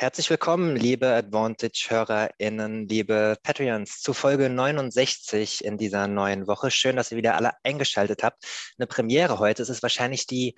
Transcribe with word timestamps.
Herzlich 0.00 0.30
willkommen, 0.30 0.76
liebe 0.76 1.08
Advantage-HörerInnen, 1.08 2.88
liebe 2.88 3.36
Patreons, 3.42 4.00
zu 4.00 4.14
Folge 4.14 4.48
69 4.48 5.62
in 5.62 5.76
dieser 5.76 6.08
neuen 6.08 6.46
Woche. 6.46 6.70
Schön, 6.70 6.96
dass 6.96 7.12
ihr 7.12 7.18
wieder 7.18 7.34
alle 7.34 7.52
eingeschaltet 7.64 8.22
habt. 8.22 8.42
Eine 8.78 8.86
Premiere 8.86 9.38
heute. 9.38 9.62
Es 9.62 9.68
ist 9.68 9.82
wahrscheinlich 9.82 10.26
die 10.26 10.54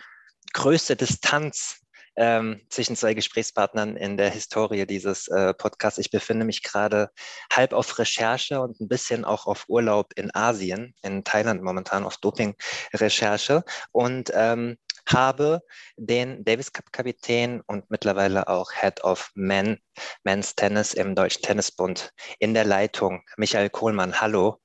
größte 0.53 0.95
Distanz 0.95 1.81
ähm, 2.15 2.61
zwischen 2.69 2.95
zwei 2.95 3.15
Gesprächspartnern 3.15 3.97
in 3.97 4.17
der 4.17 4.31
Historie 4.31 4.87
dieses 4.87 5.27
äh, 5.27 5.55
Podcasts. 5.55 5.99
Ich 5.99 6.13
befinde 6.13 6.47
mich 6.47 6.63
gerade 6.63 7.11
halb 7.53 7.73
auf 7.73 7.99
Recherche 7.99 8.61
und 8.61 8.81
ein 8.81 8.87
bisschen 8.87 9.25
auch 9.25 9.47
auf 9.47 9.65
Urlaub 9.67 10.13
in 10.15 10.33
Asien, 10.33 10.95
in 11.03 11.25
Thailand 11.25 11.65
momentan 11.65 12.05
auf 12.05 12.17
Doping-Recherche. 12.19 13.65
Und 13.91 14.31
ähm, 14.35 14.79
habe 15.07 15.63
den 15.97 16.45
Davis 16.45 16.73
Cup 16.73 16.93
Kapitän 16.93 17.61
und 17.67 17.91
mittlerweile 17.91 18.49
auch 18.49 18.73
Head 18.73 19.03
of 19.05 19.31
Men, 19.35 19.79
Men's 20.25 20.55
Tennis 20.55 20.95
im 20.95 21.15
Deutschen 21.15 21.43
Tennisbund 21.43 22.13
in 22.39 22.55
der 22.55 22.65
Leitung. 22.65 23.23
Michael 23.37 23.71
Kohlmann, 23.71 24.21
hallo. 24.21 24.61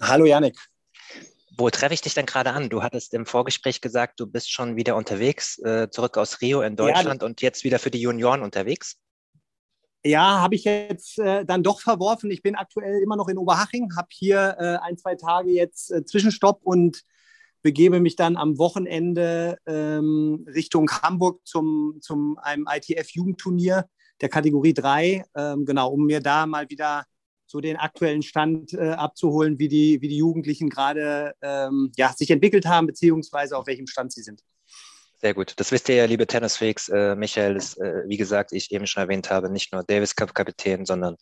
Hallo 0.00 0.26
Janik. 0.26 0.56
Wo 1.58 1.70
treffe 1.70 1.94
ich 1.94 2.02
dich 2.02 2.12
denn 2.12 2.26
gerade 2.26 2.52
an? 2.52 2.68
Du 2.68 2.82
hattest 2.82 3.14
im 3.14 3.24
Vorgespräch 3.24 3.80
gesagt, 3.80 4.20
du 4.20 4.26
bist 4.26 4.50
schon 4.50 4.76
wieder 4.76 4.94
unterwegs, 4.94 5.58
äh, 5.60 5.88
zurück 5.90 6.18
aus 6.18 6.42
Rio 6.42 6.60
in 6.60 6.76
Deutschland 6.76 7.22
ja, 7.22 7.26
und 7.26 7.40
jetzt 7.40 7.64
wieder 7.64 7.78
für 7.78 7.90
die 7.90 8.00
Junioren 8.00 8.42
unterwegs. 8.42 8.98
Ja, 10.04 10.40
habe 10.40 10.54
ich 10.54 10.64
jetzt 10.64 11.18
äh, 11.18 11.44
dann 11.44 11.62
doch 11.62 11.80
verworfen. 11.80 12.30
Ich 12.30 12.42
bin 12.42 12.54
aktuell 12.54 13.02
immer 13.02 13.16
noch 13.16 13.28
in 13.28 13.38
Oberhaching, 13.38 13.96
habe 13.96 14.08
hier 14.12 14.56
äh, 14.58 14.76
ein, 14.86 14.98
zwei 14.98 15.14
Tage 15.14 15.50
jetzt 15.50 15.90
äh, 15.90 16.04
Zwischenstopp 16.04 16.60
und 16.62 17.02
begebe 17.66 17.98
mich 17.98 18.14
dann 18.14 18.36
am 18.36 18.58
Wochenende 18.58 19.58
ähm, 19.66 20.46
Richtung 20.54 20.88
Hamburg 20.88 21.44
zum, 21.44 21.98
zum 22.00 22.38
einem 22.38 22.68
ITF-Jugendturnier 22.70 23.86
der 24.20 24.28
Kategorie 24.28 24.72
3, 24.72 25.24
ähm, 25.36 25.64
genau, 25.64 25.90
um 25.90 26.06
mir 26.06 26.20
da 26.20 26.46
mal 26.46 26.70
wieder 26.70 27.06
so 27.44 27.60
den 27.60 27.76
aktuellen 27.76 28.22
Stand 28.22 28.72
äh, 28.74 28.90
abzuholen, 28.90 29.58
wie 29.58 29.66
die, 29.66 30.00
wie 30.00 30.06
die 30.06 30.18
Jugendlichen 30.18 30.68
gerade 30.70 31.32
ähm, 31.42 31.90
ja, 31.96 32.12
sich 32.16 32.30
entwickelt 32.30 32.66
haben, 32.66 32.86
beziehungsweise 32.86 33.58
auf 33.58 33.66
welchem 33.66 33.88
Stand 33.88 34.12
sie 34.12 34.22
sind. 34.22 34.42
Sehr 35.20 35.34
gut. 35.34 35.54
Das 35.56 35.72
wisst 35.72 35.88
ihr 35.88 35.96
ja, 35.96 36.04
liebe 36.04 36.28
Tennisfreaks. 36.28 36.88
Äh, 36.88 37.16
Michael 37.16 37.56
ist, 37.56 37.78
äh, 37.78 38.04
wie 38.06 38.16
gesagt, 38.16 38.52
ich 38.52 38.70
eben 38.70 38.86
schon 38.86 39.02
erwähnt 39.02 39.28
habe, 39.28 39.50
nicht 39.50 39.72
nur 39.72 39.82
Davis 39.82 40.14
Cup 40.14 40.36
Kapitän, 40.36 40.86
sondern 40.86 41.16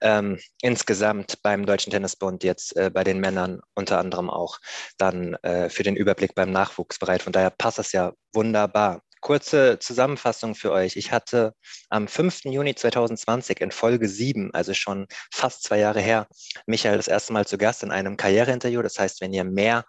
ähm, 0.00 0.38
insgesamt 0.62 1.42
beim 1.42 1.66
Deutschen 1.66 1.90
Tennisbund 1.90 2.44
jetzt 2.44 2.76
äh, 2.76 2.90
bei 2.92 3.04
den 3.04 3.20
Männern 3.20 3.60
unter 3.74 3.98
anderem 3.98 4.30
auch 4.30 4.58
dann 4.98 5.34
äh, 5.42 5.68
für 5.70 5.82
den 5.82 5.96
Überblick 5.96 6.34
beim 6.34 6.50
Nachwuchs 6.50 6.98
bereit. 6.98 7.22
Von 7.22 7.32
daher 7.32 7.50
passt 7.50 7.78
das 7.78 7.92
ja 7.92 8.12
wunderbar. 8.32 9.02
Kurze 9.20 9.78
Zusammenfassung 9.80 10.54
für 10.54 10.70
euch. 10.70 10.96
Ich 10.96 11.10
hatte 11.10 11.54
am 11.88 12.06
5. 12.06 12.44
Juni 12.44 12.74
2020 12.74 13.60
in 13.60 13.72
Folge 13.72 14.08
7, 14.08 14.52
also 14.54 14.72
schon 14.74 15.06
fast 15.32 15.64
zwei 15.64 15.78
Jahre 15.78 16.00
her, 16.00 16.28
Michael 16.66 16.98
das 16.98 17.08
erste 17.08 17.32
Mal 17.32 17.46
zu 17.46 17.58
Gast 17.58 17.82
in 17.82 17.90
einem 17.90 18.16
Karriereinterview. 18.16 18.82
Das 18.82 18.98
heißt, 18.98 19.20
wenn 19.20 19.32
ihr 19.32 19.44
mehr 19.44 19.84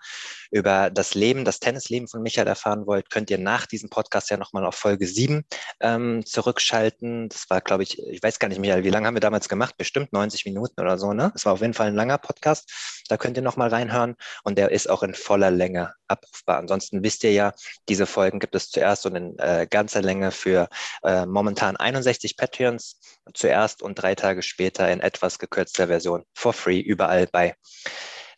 über 0.52 0.90
das 0.90 1.16
Leben, 1.16 1.46
das 1.46 1.60
Tennisleben 1.60 2.08
von 2.08 2.22
Michael 2.22 2.48
erfahren 2.48 2.88
wollt, 2.88 3.10
könnt 3.10 3.30
ihr 3.30 3.38
nach 3.38 3.66
diesem 3.66 3.90
Podcast 3.90 4.30
ja 4.30 4.38
nochmal 4.38 4.66
auf 4.66 4.76
Folge 4.76 5.08
7 5.08 5.44
ähm, 5.82 6.26
zurückschalten. 6.26 7.30
Das 7.30 7.50
war, 7.50 7.62
glaube 7.62 7.84
ich, 7.84 8.00
ich 8.00 8.22
weiß 8.22 8.40
gar 8.40 8.48
nicht, 8.48 8.60
Michael, 8.60 8.84
wie 8.84 8.90
lange 8.90 9.08
haben 9.08 9.16
wir 9.16 9.22
damals 9.22 9.50
gemacht? 9.50 9.76
Bestimmt 9.78 10.14
90 10.14 10.46
Minuten 10.46 10.80
oder 10.82 10.98
so, 10.98 11.14
ne? 11.14 11.32
Es 11.36 11.46
war 11.46 11.54
auf 11.54 11.62
jeden 11.62 11.74
Fall 11.74 11.88
ein 11.88 11.96
langer 11.96 12.18
Podcast. 12.18 12.72
Da 13.10 13.18
könnt 13.18 13.38
ihr 13.38 13.44
nochmal 13.44 13.70
reinhören 13.70 14.16
und 14.44 14.58
der 14.58 14.72
ist 14.72 14.90
auch 14.90 15.04
in 15.04 15.14
voller 15.14 15.52
Länge 15.52 15.94
abrufbar. 16.08 16.58
Ansonsten 16.58 17.04
wisst 17.04 17.24
ihr 17.24 17.32
ja, 17.32 17.54
diese 17.90 18.06
Folgen 18.06 18.40
gibt 18.40 18.56
es 18.56 18.70
zuerst 18.70 19.06
und 19.06 19.16
in 19.16 19.40
äh, 19.40 19.68
ganzer 19.70 20.02
Länge 20.02 20.32
für 20.32 20.68
äh, 21.04 21.26
momentan 21.26 21.78
61 21.78 22.38
Patreons 22.38 23.00
zuerst 23.34 23.82
und 23.82 23.96
drei 23.96 24.16
Tage 24.16 24.42
später 24.42 24.90
in 24.92 25.00
etwas 25.00 25.40
gekürzter 25.40 25.88
Version 25.88 26.24
for 26.34 26.54
free 26.54 26.80
überall 26.80 27.28
bei 27.28 27.56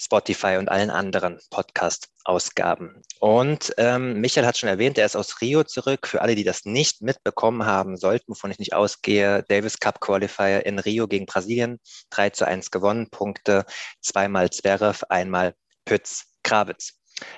Spotify 0.09 0.57
und 0.57 0.69
allen 0.69 0.89
anderen 0.89 1.39
Podcast-Ausgaben. 1.51 3.03
Und 3.19 3.71
ähm, 3.77 4.19
Michael 4.19 4.47
hat 4.47 4.57
schon 4.57 4.67
erwähnt, 4.67 4.97
er 4.97 5.05
ist 5.05 5.15
aus 5.15 5.39
Rio 5.39 5.63
zurück. 5.63 6.07
Für 6.07 6.23
alle, 6.23 6.33
die 6.33 6.43
das 6.43 6.65
nicht 6.65 7.03
mitbekommen 7.03 7.67
haben 7.67 7.95
sollten, 7.95 8.31
wovon 8.31 8.49
ich 8.49 8.57
nicht 8.57 8.73
ausgehe, 8.73 9.43
Davis 9.49 9.79
Cup 9.79 10.01
Qualifier 10.01 10.65
in 10.65 10.79
Rio 10.79 11.07
gegen 11.07 11.27
Brasilien, 11.27 11.79
3 12.09 12.31
zu 12.31 12.47
1 12.47 12.71
gewonnen, 12.71 13.11
Punkte, 13.11 13.65
zweimal 14.01 14.49
Zverev, 14.49 15.05
einmal 15.09 15.53
Pütz, 15.85 16.25
Krawitz. 16.41 16.93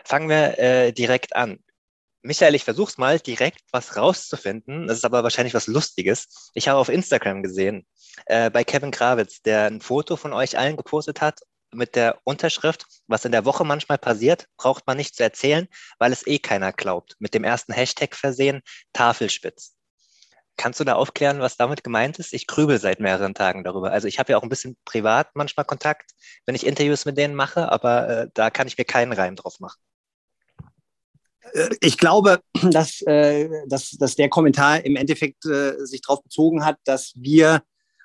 Fangen 0.05 0.29
wir 0.29 0.57
äh, 0.57 0.93
direkt 0.93 1.35
an. 1.35 1.59
Michael, 2.21 2.55
ich 2.55 2.63
versuch's 2.63 2.97
mal 2.97 3.19
direkt 3.19 3.59
was 3.73 3.97
rauszufinden. 3.97 4.87
Das 4.87 4.95
ist 4.95 5.05
aber 5.05 5.23
wahrscheinlich 5.23 5.55
was 5.55 5.67
Lustiges. 5.67 6.51
Ich 6.53 6.69
habe 6.69 6.79
auf 6.79 6.87
Instagram 6.87 7.43
gesehen, 7.43 7.85
äh, 8.27 8.49
bei 8.49 8.63
Kevin 8.63 8.91
Krawitz, 8.91 9.41
der 9.41 9.65
ein 9.65 9.81
Foto 9.81 10.15
von 10.15 10.31
euch 10.31 10.57
allen 10.57 10.77
gepostet 10.77 11.19
hat 11.19 11.41
mit 11.73 11.95
der 11.95 12.19
Unterschrift, 12.23 12.85
was 13.07 13.25
in 13.25 13.31
der 13.31 13.45
Woche 13.45 13.63
manchmal 13.63 13.97
passiert, 13.97 14.47
braucht 14.57 14.87
man 14.87 14.97
nicht 14.97 15.15
zu 15.15 15.23
erzählen, 15.23 15.67
weil 15.99 16.11
es 16.11 16.25
eh 16.27 16.39
keiner 16.39 16.73
glaubt. 16.73 17.15
Mit 17.19 17.33
dem 17.33 17.43
ersten 17.43 17.73
Hashtag 17.73 18.15
versehen, 18.15 18.61
Tafelspitz. 18.93 19.75
Kannst 20.57 20.79
du 20.79 20.83
da 20.83 20.95
aufklären, 20.95 21.39
was 21.39 21.57
damit 21.57 21.83
gemeint 21.83 22.19
ist? 22.19 22.33
Ich 22.33 22.45
grübel 22.45 22.79
seit 22.79 22.99
mehreren 22.99 23.33
Tagen 23.33 23.63
darüber. 23.63 23.91
Also 23.91 24.07
ich 24.07 24.19
habe 24.19 24.33
ja 24.33 24.37
auch 24.37 24.43
ein 24.43 24.49
bisschen 24.49 24.77
privat 24.85 25.29
manchmal 25.33 25.65
Kontakt, 25.65 26.11
wenn 26.45 26.55
ich 26.55 26.65
Interviews 26.65 27.05
mit 27.05 27.17
denen 27.17 27.35
mache, 27.35 27.71
aber 27.71 28.09
äh, 28.09 28.27
da 28.33 28.49
kann 28.49 28.67
ich 28.67 28.77
mir 28.77 28.85
keinen 28.85 29.13
Reim 29.13 29.35
drauf 29.35 29.59
machen. 29.59 29.79
Äh, 31.53 31.69
ich 31.79 31.97
glaube, 31.97 32.41
dass, 32.61 33.01
äh, 33.01 33.49
dass, 33.67 33.91
dass 33.91 34.15
der 34.15 34.29
Kommentar 34.29 34.85
im 34.85 34.95
Endeffekt 34.95 35.45
äh, 35.45 35.85
sich 35.85 36.01
darauf 36.01 36.23
bezogen 36.23 36.65
hat, 36.65 36.77
dass 36.83 37.13
wir 37.15 37.61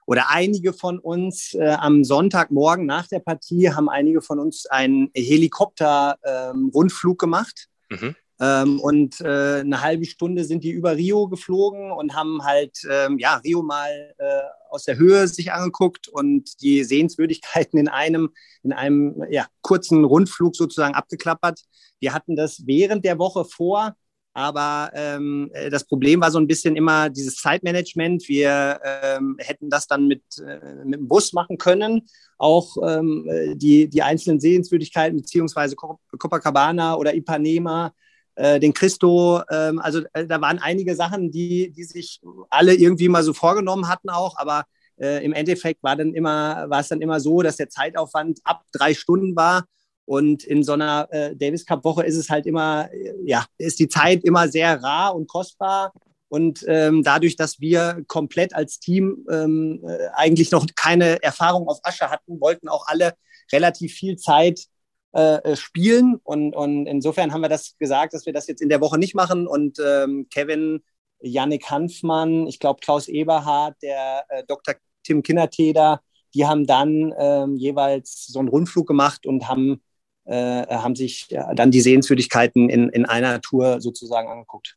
oder 0.07 0.31
einige 0.31 0.73
von 0.73 0.99
uns 0.99 1.53
äh, 1.55 1.69
am 1.69 2.05
Sonntagmorgen 2.05 2.87
nach 2.87 3.09
der 3.09 3.19
Partie 3.19 3.71
haben 3.71 3.89
einige 3.89 4.23
von 4.23 4.39
uns 4.39 4.67
einen 4.67 5.11
Helikopter-Rundflug 5.15 7.15
ähm, 7.15 7.19
gemacht. 7.19 7.69
Mhm. 7.91 8.15
Ähm, 8.39 8.81
und 8.81 9.19
äh, 9.23 9.61
eine 9.61 9.81
halbe 9.81 10.05
Stunde 10.05 10.45
sind 10.45 10.63
die 10.63 10.71
über 10.71 10.97
Rio 10.97 11.27
geflogen 11.27 11.91
und 11.91 12.15
haben 12.15 12.45
halt 12.45 12.79
ähm, 12.89 13.19
ja, 13.19 13.37
Rio 13.37 13.63
mal 13.63 14.15
äh, 14.19 14.43
aus 14.69 14.85
der 14.85 14.99
Höhe 14.99 15.27
sich 15.27 15.53
angeguckt 15.53 16.07
und 16.09 16.61
die 16.61 16.85
Sehenswürdigkeiten 16.85 17.79
in 17.79 17.89
einem, 17.89 18.35
in 18.63 18.75
einem 18.75 19.25
ja, 19.31 19.47
kurzen 19.63 20.05
Rundflug 20.05 20.55
sozusagen 20.55 20.95
abgeklappert. 20.95 21.63
Wir 21.99 22.13
hatten 22.13 22.37
das 22.37 22.67
während 22.67 23.07
der 23.07 23.19
Woche 23.19 23.47
vor, 23.47 23.97
aber 24.37 24.91
ähm, 24.93 25.51
äh, 25.55 25.71
das 25.71 25.85
Problem 25.85 26.21
war 26.21 26.31
so 26.31 26.39
ein 26.39 26.47
bisschen 26.47 26.77
immer 26.77 27.09
dieses 27.09 27.37
Zeitmanagement. 27.37 28.29
Wir 28.29 28.79
ähm, 28.85 29.37
hätten 29.39 29.71
das 29.71 29.87
dann 29.87 30.07
mit, 30.07 30.21
äh, 30.47 30.85
mit 30.85 31.01
dem 31.01 31.09
Bus 31.09 31.33
machen 31.33 31.57
können. 31.57 32.07
Auch 32.37 32.77
ähm, 32.87 33.27
die, 33.55 33.89
die 33.89 34.03
einzelnen 34.03 34.39
Sehenswürdigkeiten, 34.39 35.17
beziehungsweise 35.17 35.75
Copacabana 35.75 36.97
oder 36.97 37.15
Ipanema, 37.15 37.95
äh, 38.35 38.61
den 38.61 38.75
Christo. 38.75 39.41
Ähm, 39.51 39.79
also 39.79 40.03
äh, 40.13 40.27
da 40.27 40.39
waren 40.43 40.59
einige 40.59 40.95
Sachen, 40.97 41.31
die, 41.31 41.73
die 41.73 41.85
sich 41.85 42.21
alle 42.51 42.75
irgendwie 42.75 43.09
mal 43.09 43.23
so 43.23 43.33
vorgenommen 43.33 43.89
hatten 43.89 44.11
auch. 44.11 44.37
Aber 44.37 44.65
äh, 45.01 45.25
im 45.25 45.33
Endeffekt 45.33 45.83
war, 45.83 45.97
dann 45.97 46.13
immer, 46.13 46.69
war 46.69 46.81
es 46.81 46.89
dann 46.89 47.01
immer 47.01 47.21
so, 47.21 47.41
dass 47.41 47.57
der 47.57 47.71
Zeitaufwand 47.71 48.41
ab 48.45 48.65
drei 48.71 48.93
Stunden 48.93 49.35
war. 49.35 49.65
Und 50.07 50.45
in 50.45 50.63
so 50.63 50.73
einer 50.73 51.09
äh, 51.11 51.37
Davis 51.37 51.67
Cup 51.67 51.85
Woche 51.85 52.05
ist 52.05 52.17
es 52.17 52.31
halt 52.31 52.47
immer, 52.47 52.89
äh, 52.93 53.13
ja, 53.25 53.45
ist 53.59 53.79
die 53.79 53.89
Zeit 53.89 54.25
immer 54.25 54.49
sehr 54.49 54.83
rar 54.83 55.15
und 55.15 55.29
kostbar. 55.29 55.93
Und 56.29 56.65
ähm, 56.69 57.03
dadurch, 57.03 57.37
dass 57.37 57.61
wir 57.61 58.05
komplett 58.07 58.55
als 58.55 58.81
Team 58.81 59.27
ähm, 59.31 59.85
äh, 59.87 60.09
eigentlich 60.15 60.51
noch 60.51 60.67
keine 60.77 61.23
Erfahrung 61.23 61.69
auf 61.69 61.81
Asche 61.83 62.11
hatten, 62.11 62.41
wollten 62.41 62.69
auch 62.69 62.87
alle 62.87 63.15
relativ 63.53 63.95
viel 63.95 64.17
Zeit 64.17 64.67
äh, 65.13 65.57
spielen. 65.57 66.21
Und, 66.23 66.55
und 66.55 66.87
insofern 66.87 67.33
haben 67.33 67.43
wir 67.43 67.49
das 67.49 67.77
gesagt, 67.79 68.15
dass 68.15 68.27
wir 68.27 68.33
das 68.33 68.47
jetzt 68.47 68.63
in 68.63 68.69
der 68.69 68.81
Woche 68.81 68.99
nicht 68.99 69.15
machen. 69.15 69.47
Und 69.47 69.79
ähm, 69.85 70.29
Kevin, 70.33 70.83
Yannick 71.21 71.71
Hanfmann, 71.71 72.47
ich 72.47 72.61
glaube 72.61 72.81
Klaus 72.81 73.09
Eberhardt, 73.09 73.77
der 73.83 74.25
äh, 74.29 74.45
Dr. 74.47 74.75
Tim 75.03 75.23
Kinnerteder, 75.23 76.01
die 76.35 76.47
haben 76.47 76.67
dann 76.67 77.15
ähm, 77.19 77.57
jeweils 77.57 78.27
so 78.27 78.39
einen 78.39 78.49
Rundflug 78.49 78.87
gemacht 78.87 79.27
und 79.27 79.49
haben 79.49 79.81
äh, 80.27 80.67
haben 80.67 80.97
sich 80.97 81.29
dann 81.29 81.71
die 81.71 81.81
Sehenswürdigkeiten 81.81 82.69
in, 82.69 82.89
in 82.89 83.07
einer 83.07 83.41
Tour 83.41 83.81
sozusagen 83.81 84.29
angeguckt. 84.29 84.77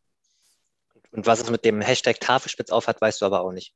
Und 1.11 1.25
was 1.25 1.41
es 1.41 1.49
mit 1.49 1.65
dem 1.65 1.81
Hashtag 1.81 2.19
Tafelspitz 2.19 2.69
auf 2.71 2.87
hat, 2.87 3.01
weißt 3.01 3.21
du 3.21 3.25
aber 3.25 3.41
auch 3.41 3.51
nicht. 3.51 3.73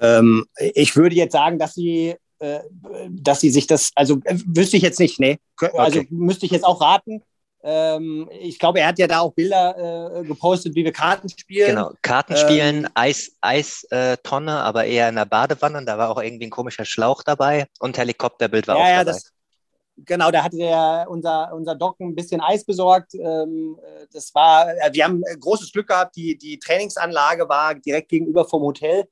Ähm, 0.00 0.46
ich 0.74 0.94
würde 0.96 1.16
jetzt 1.16 1.32
sagen, 1.32 1.58
dass 1.58 1.74
sie, 1.74 2.14
äh, 2.38 2.60
dass 3.10 3.40
sie 3.40 3.50
sich 3.50 3.66
das, 3.66 3.90
also 3.94 4.20
äh, 4.24 4.38
wüsste 4.46 4.76
ich 4.76 4.82
jetzt 4.82 5.00
nicht, 5.00 5.18
nee. 5.18 5.38
Also 5.74 6.00
okay. 6.00 6.08
müsste 6.10 6.46
ich 6.46 6.52
jetzt 6.52 6.64
auch 6.64 6.80
raten. 6.80 7.22
Ähm, 7.64 8.30
ich 8.40 8.60
glaube, 8.60 8.78
er 8.78 8.86
hat 8.86 9.00
ja 9.00 9.08
da 9.08 9.18
auch 9.18 9.32
Bilder 9.32 10.20
äh, 10.20 10.24
gepostet, 10.24 10.76
wie 10.76 10.84
wir 10.84 10.92
Karten 10.92 11.28
spielen. 11.28 11.70
Genau, 11.70 11.92
Karten 12.02 12.36
spielen, 12.36 12.84
ähm, 12.84 12.90
Eis, 12.94 13.36
Eistonne, 13.40 14.52
äh, 14.52 14.54
aber 14.54 14.84
eher 14.84 15.08
in 15.08 15.16
der 15.16 15.24
Badewanne. 15.24 15.84
Da 15.84 15.98
war 15.98 16.10
auch 16.10 16.22
irgendwie 16.22 16.46
ein 16.46 16.50
komischer 16.50 16.84
Schlauch 16.84 17.24
dabei 17.24 17.66
und 17.80 17.98
Helikopterbild 17.98 18.68
war 18.68 18.76
ja, 18.76 18.82
auch 18.82 18.86
ja, 18.86 19.04
dabei. 19.04 19.18
Das, 19.18 19.32
genau, 20.04 20.30
da 20.30 20.42
hatte 20.42 20.56
der, 20.56 21.06
unser, 21.08 21.52
unser 21.54 21.74
Doc 21.74 22.00
ein 22.00 22.14
bisschen 22.14 22.40
Eis 22.40 22.64
besorgt. 22.64 23.14
Ähm, 23.14 23.78
das 24.12 24.34
war, 24.34 24.66
wir 24.92 25.04
haben 25.04 25.22
großes 25.40 25.72
Glück 25.72 25.88
gehabt. 25.88 26.16
Die, 26.16 26.36
die 26.36 26.58
Trainingsanlage 26.58 27.48
war 27.48 27.74
direkt 27.74 28.08
gegenüber 28.08 28.44
vom 28.44 28.62
Hotel. 28.62 29.04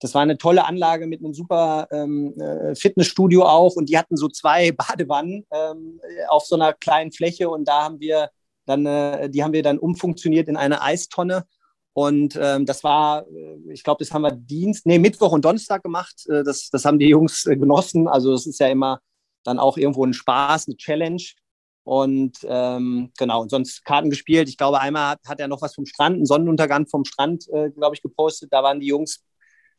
Das 0.00 0.14
war 0.14 0.22
eine 0.22 0.36
tolle 0.36 0.66
Anlage 0.66 1.06
mit 1.06 1.20
einem 1.20 1.32
super 1.32 1.88
ähm, 1.90 2.38
äh, 2.38 2.74
Fitnessstudio 2.74 3.44
auch 3.44 3.76
und 3.76 3.88
die 3.88 3.96
hatten 3.96 4.16
so 4.16 4.28
zwei 4.28 4.72
Badewannen 4.76 5.46
ähm, 5.50 6.00
auf 6.28 6.44
so 6.44 6.54
einer 6.54 6.74
kleinen 6.74 7.12
Fläche 7.12 7.48
und 7.48 7.66
da 7.66 7.84
haben 7.84 8.00
wir 8.00 8.30
dann, 8.66 8.84
äh, 8.84 9.30
die 9.30 9.42
haben 9.42 9.52
wir 9.52 9.62
dann 9.62 9.78
umfunktioniert 9.78 10.48
in 10.48 10.56
eine 10.56 10.82
Eistonne 10.82 11.46
und 11.96 12.38
ähm, 12.38 12.66
das 12.66 12.84
war, 12.84 13.26
äh, 13.26 13.72
ich 13.72 13.82
glaube, 13.82 14.04
das 14.04 14.12
haben 14.12 14.20
wir 14.20 14.32
Dienst, 14.32 14.84
nee, 14.84 14.98
Mittwoch 14.98 15.32
und 15.32 15.46
Donnerstag 15.46 15.82
gemacht. 15.82 16.26
Äh, 16.28 16.44
das, 16.44 16.68
das 16.68 16.84
haben 16.84 16.98
die 16.98 17.08
Jungs 17.08 17.46
äh, 17.46 17.56
genossen. 17.56 18.06
Also 18.06 18.34
es 18.34 18.46
ist 18.46 18.60
ja 18.60 18.68
immer 18.68 19.00
dann 19.46 19.58
auch 19.58 19.76
irgendwo 19.76 20.04
ein 20.04 20.14
Spaß, 20.14 20.68
eine 20.68 20.76
Challenge. 20.76 21.22
Und 21.84 22.38
ähm, 22.48 23.12
genau, 23.16 23.42
und 23.42 23.50
sonst 23.50 23.84
Karten 23.84 24.10
gespielt. 24.10 24.48
Ich 24.48 24.56
glaube, 24.56 24.80
einmal 24.80 25.10
hat, 25.10 25.20
hat 25.26 25.40
er 25.40 25.46
noch 25.48 25.62
was 25.62 25.74
vom 25.74 25.86
Strand, 25.86 26.16
einen 26.16 26.26
Sonnenuntergang 26.26 26.88
vom 26.88 27.04
Strand, 27.04 27.48
äh, 27.52 27.70
glaube 27.70 27.94
ich, 27.94 28.02
gepostet. 28.02 28.52
Da 28.52 28.62
waren 28.62 28.80
die 28.80 28.88
Jungs 28.88 29.22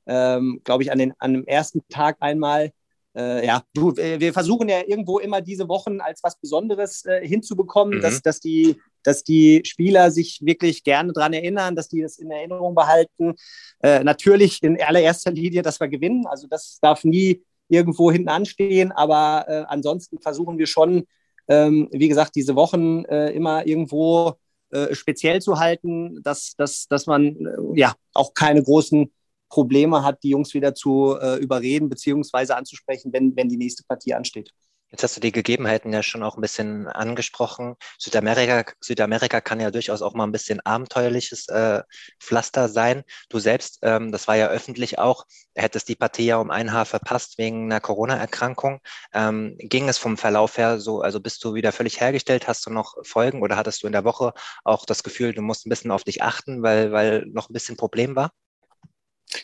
ähm, 0.07 0.61
glaube 0.63 0.83
ich, 0.83 0.91
an, 0.91 0.97
den, 0.97 1.13
an 1.19 1.33
dem 1.33 1.45
ersten 1.45 1.81
Tag 1.89 2.17
einmal. 2.19 2.71
Äh, 3.15 3.45
ja, 3.45 3.63
du, 3.73 3.95
wir 3.95 4.33
versuchen 4.33 4.69
ja 4.69 4.81
irgendwo 4.85 5.19
immer 5.19 5.41
diese 5.41 5.67
Wochen 5.67 6.01
als 6.01 6.23
was 6.23 6.39
Besonderes 6.39 7.05
äh, 7.05 7.27
hinzubekommen, 7.27 7.97
mhm. 7.97 8.01
dass, 8.01 8.21
dass, 8.21 8.39
die, 8.39 8.79
dass 9.03 9.23
die 9.23 9.61
Spieler 9.65 10.11
sich 10.11 10.39
wirklich 10.43 10.83
gerne 10.83 11.13
daran 11.13 11.33
erinnern, 11.33 11.75
dass 11.75 11.89
die 11.89 12.01
das 12.01 12.19
in 12.19 12.31
Erinnerung 12.31 12.75
behalten. 12.75 13.35
Äh, 13.81 14.03
natürlich 14.03 14.61
in 14.63 14.81
allererster 14.81 15.31
Linie, 15.31 15.61
dass 15.61 15.79
wir 15.79 15.87
gewinnen. 15.87 16.25
Also 16.27 16.47
das 16.47 16.79
darf 16.81 17.03
nie 17.03 17.43
irgendwo 17.69 18.11
hinten 18.11 18.29
anstehen, 18.29 18.91
aber 18.91 19.45
äh, 19.47 19.63
ansonsten 19.67 20.19
versuchen 20.19 20.57
wir 20.57 20.67
schon, 20.67 21.05
ähm, 21.47 21.89
wie 21.91 22.07
gesagt, 22.07 22.35
diese 22.35 22.55
Wochen 22.55 23.05
äh, 23.05 23.31
immer 23.31 23.65
irgendwo 23.65 24.33
äh, 24.69 24.93
speziell 24.93 25.41
zu 25.41 25.59
halten, 25.59 26.21
dass, 26.23 26.53
dass, 26.57 26.87
dass 26.87 27.05
man 27.05 27.37
ja 27.73 27.93
auch 28.13 28.33
keine 28.33 28.63
großen 28.63 29.11
Probleme 29.49 30.03
hat, 30.03 30.23
die 30.23 30.29
Jungs 30.29 30.53
wieder 30.53 30.73
zu 30.75 31.17
äh, 31.19 31.37
überreden 31.37 31.89
bzw. 31.89 32.53
anzusprechen, 32.53 33.13
wenn, 33.13 33.35
wenn 33.35 33.49
die 33.49 33.57
nächste 33.57 33.83
Partie 33.87 34.13
ansteht. 34.13 34.51
Jetzt 34.89 35.04
hast 35.04 35.18
du 35.18 35.22
die 35.22 35.34
Gegebenheiten 35.34 35.92
ja 35.92 36.01
schon 36.01 36.24
auch 36.24 36.38
ein 36.38 36.42
bisschen 36.42 36.88
angesprochen. 36.88 37.75
Südamerika, 38.00 38.63
Südamerika 38.80 39.42
kann 39.42 39.60
ja 39.60 39.69
durchaus 39.69 40.01
auch 40.01 40.13
mal 40.13 40.24
ein 40.24 40.31
bisschen 40.31 40.62
abenteuerliches 40.62 41.50
äh, 41.50 41.84
Pflaster 42.22 42.69
sein. 42.69 43.04
Du 43.30 43.39
selbst, 43.39 43.80
ähm, 43.81 44.12
das 44.13 44.28
war 44.30 44.36
ja 44.38 44.48
öffentlich 44.48 44.98
auch, 44.98 45.25
hättest 45.56 45.89
die 45.89 45.95
Partie 45.95 46.25
ja 46.28 46.38
um 46.38 46.51
ein 46.51 46.72
Haar 46.72 46.86
verpasst 46.86 47.38
wegen 47.38 47.66
einer 47.66 47.81
Corona-Erkrankung. 47.81 48.80
Ähm, 49.13 49.56
ging 49.60 49.89
es 49.89 49.98
vom 49.98 50.18
Verlauf 50.18 50.57
her 50.57 50.80
so, 50.80 51.01
also 51.01 51.19
bist 51.19 51.44
du 51.44 51.54
wieder 51.54 51.74
völlig 51.74 52.00
hergestellt? 52.00 52.48
Hast 52.48 52.66
du 52.66 52.69
noch 52.69 52.95
Folgen 53.04 53.42
oder 53.42 53.57
hattest 53.57 53.84
du 53.84 53.88
in 53.88 53.94
der 53.94 54.06
Woche 54.06 54.34
auch 54.63 54.86
das 54.86 55.04
Gefühl, 55.04 55.34
du 55.34 55.42
musst 55.42 55.66
ein 55.66 55.69
bisschen 55.69 55.92
auf 55.92 56.06
dich 56.06 56.22
achten, 56.24 56.63
weil, 56.63 56.92
weil 56.94 57.25
noch 57.28 57.50
ein 57.50 57.54
bisschen 57.54 57.75
Problem 57.78 58.16
war? 58.16 58.31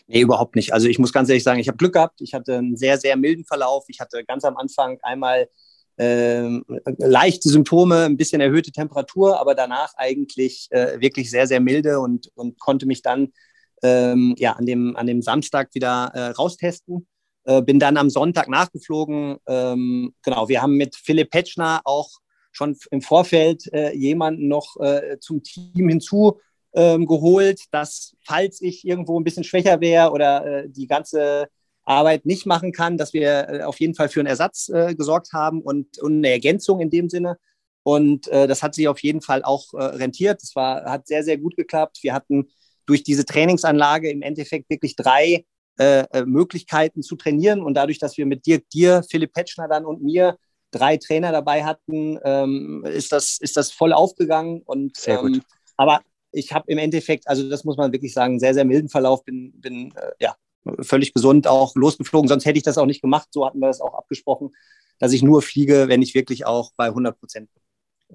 Nee, 0.06 0.20
überhaupt 0.20 0.56
nicht. 0.56 0.72
Also 0.72 0.88
ich 0.88 0.98
muss 0.98 1.12
ganz 1.12 1.28
ehrlich 1.28 1.42
sagen, 1.42 1.60
ich 1.60 1.68
habe 1.68 1.76
Glück 1.76 1.94
gehabt. 1.94 2.20
Ich 2.20 2.34
hatte 2.34 2.56
einen 2.56 2.76
sehr, 2.76 2.98
sehr 2.98 3.16
milden 3.16 3.44
Verlauf. 3.44 3.84
Ich 3.88 4.00
hatte 4.00 4.24
ganz 4.24 4.44
am 4.44 4.56
Anfang 4.56 4.98
einmal 5.02 5.48
äh, 5.96 6.48
leichte 6.98 7.48
Symptome, 7.48 8.04
ein 8.04 8.16
bisschen 8.16 8.40
erhöhte 8.40 8.72
Temperatur, 8.72 9.38
aber 9.38 9.54
danach 9.54 9.92
eigentlich 9.96 10.68
äh, 10.70 11.00
wirklich 11.00 11.30
sehr, 11.30 11.46
sehr 11.46 11.60
milde 11.60 12.00
und, 12.00 12.30
und 12.34 12.58
konnte 12.58 12.86
mich 12.86 13.02
dann 13.02 13.32
ähm, 13.82 14.34
ja, 14.38 14.52
an, 14.52 14.66
dem, 14.66 14.96
an 14.96 15.06
dem 15.06 15.22
Samstag 15.22 15.74
wieder 15.74 16.10
äh, 16.14 16.30
raustesten. 16.30 17.06
Äh, 17.44 17.62
bin 17.62 17.78
dann 17.78 17.96
am 17.96 18.10
Sonntag 18.10 18.48
nachgeflogen. 18.48 19.36
Ähm, 19.46 20.14
genau, 20.22 20.48
wir 20.48 20.62
haben 20.62 20.76
mit 20.76 20.96
Philipp 20.96 21.30
Petschner 21.30 21.82
auch 21.84 22.10
schon 22.52 22.76
im 22.90 23.02
Vorfeld 23.02 23.72
äh, 23.72 23.94
jemanden 23.94 24.48
noch 24.48 24.76
äh, 24.80 25.18
zum 25.20 25.42
Team 25.42 25.88
hinzu 25.88 26.40
ähm, 26.74 27.06
geholt, 27.06 27.62
dass 27.70 28.16
falls 28.24 28.60
ich 28.60 28.86
irgendwo 28.86 29.18
ein 29.18 29.24
bisschen 29.24 29.44
schwächer 29.44 29.80
wäre 29.80 30.10
oder 30.10 30.46
äh, 30.46 30.68
die 30.68 30.86
ganze 30.86 31.48
Arbeit 31.84 32.26
nicht 32.26 32.46
machen 32.46 32.72
kann, 32.72 32.96
dass 32.98 33.12
wir 33.12 33.48
äh, 33.48 33.62
auf 33.62 33.78
jeden 33.80 33.94
Fall 33.94 34.08
für 34.08 34.20
einen 34.20 34.26
Ersatz 34.26 34.68
äh, 34.68 34.94
gesorgt 34.94 35.32
haben 35.32 35.60
und, 35.60 35.98
und, 35.98 36.16
eine 36.16 36.30
Ergänzung 36.30 36.80
in 36.80 36.90
dem 36.90 37.08
Sinne. 37.08 37.38
Und 37.82 38.28
äh, 38.28 38.46
das 38.46 38.62
hat 38.62 38.74
sich 38.74 38.88
auf 38.88 39.02
jeden 39.02 39.20
Fall 39.20 39.42
auch 39.44 39.74
äh, 39.74 39.82
rentiert. 39.82 40.42
Das 40.42 40.56
war, 40.56 40.84
hat 40.84 41.06
sehr, 41.06 41.22
sehr 41.22 41.38
gut 41.38 41.56
geklappt. 41.56 41.98
Wir 42.02 42.14
hatten 42.14 42.48
durch 42.86 43.02
diese 43.02 43.24
Trainingsanlage 43.24 44.10
im 44.10 44.22
Endeffekt 44.22 44.70
wirklich 44.70 44.96
drei 44.96 45.44
äh, 45.76 46.24
Möglichkeiten 46.24 47.02
zu 47.02 47.16
trainieren. 47.16 47.62
Und 47.62 47.74
dadurch, 47.74 47.98
dass 47.98 48.16
wir 48.16 48.26
mit 48.26 48.46
Dirk, 48.46 48.68
dir, 48.70 49.02
Philipp 49.08 49.32
Petschner 49.32 49.68
dann 49.68 49.84
und 49.84 50.02
mir 50.02 50.38
drei 50.70 50.96
Trainer 50.96 51.32
dabei 51.32 51.64
hatten, 51.64 52.18
ähm, 52.24 52.84
ist, 52.86 53.12
das, 53.12 53.38
ist 53.38 53.56
das 53.56 53.70
voll 53.70 53.92
aufgegangen. 53.92 54.62
Und, 54.64 54.96
sehr 54.96 55.18
gut. 55.18 55.36
Ähm, 55.36 55.42
aber 55.76 56.00
ich 56.34 56.52
habe 56.52 56.70
im 56.70 56.78
Endeffekt, 56.78 57.28
also 57.28 57.48
das 57.48 57.64
muss 57.64 57.76
man 57.76 57.92
wirklich 57.92 58.12
sagen, 58.12 58.38
sehr, 58.38 58.54
sehr 58.54 58.64
milden 58.64 58.88
Verlauf, 58.88 59.24
bin, 59.24 59.52
bin 59.60 59.94
äh, 59.96 60.12
ja, 60.20 60.36
völlig 60.80 61.14
gesund 61.14 61.46
auch 61.46 61.74
losgeflogen. 61.74 62.28
Sonst 62.28 62.44
hätte 62.44 62.58
ich 62.58 62.64
das 62.64 62.78
auch 62.78 62.86
nicht 62.86 63.02
gemacht. 63.02 63.28
So 63.30 63.46
hatten 63.46 63.60
wir 63.60 63.68
das 63.68 63.80
auch 63.80 63.94
abgesprochen, 63.94 64.50
dass 64.98 65.12
ich 65.12 65.22
nur 65.22 65.42
fliege, 65.42 65.88
wenn 65.88 66.02
ich 66.02 66.14
wirklich 66.14 66.46
auch 66.46 66.72
bei 66.76 66.86
100 66.86 67.18
Prozent 67.18 67.52
bin. 67.52 67.62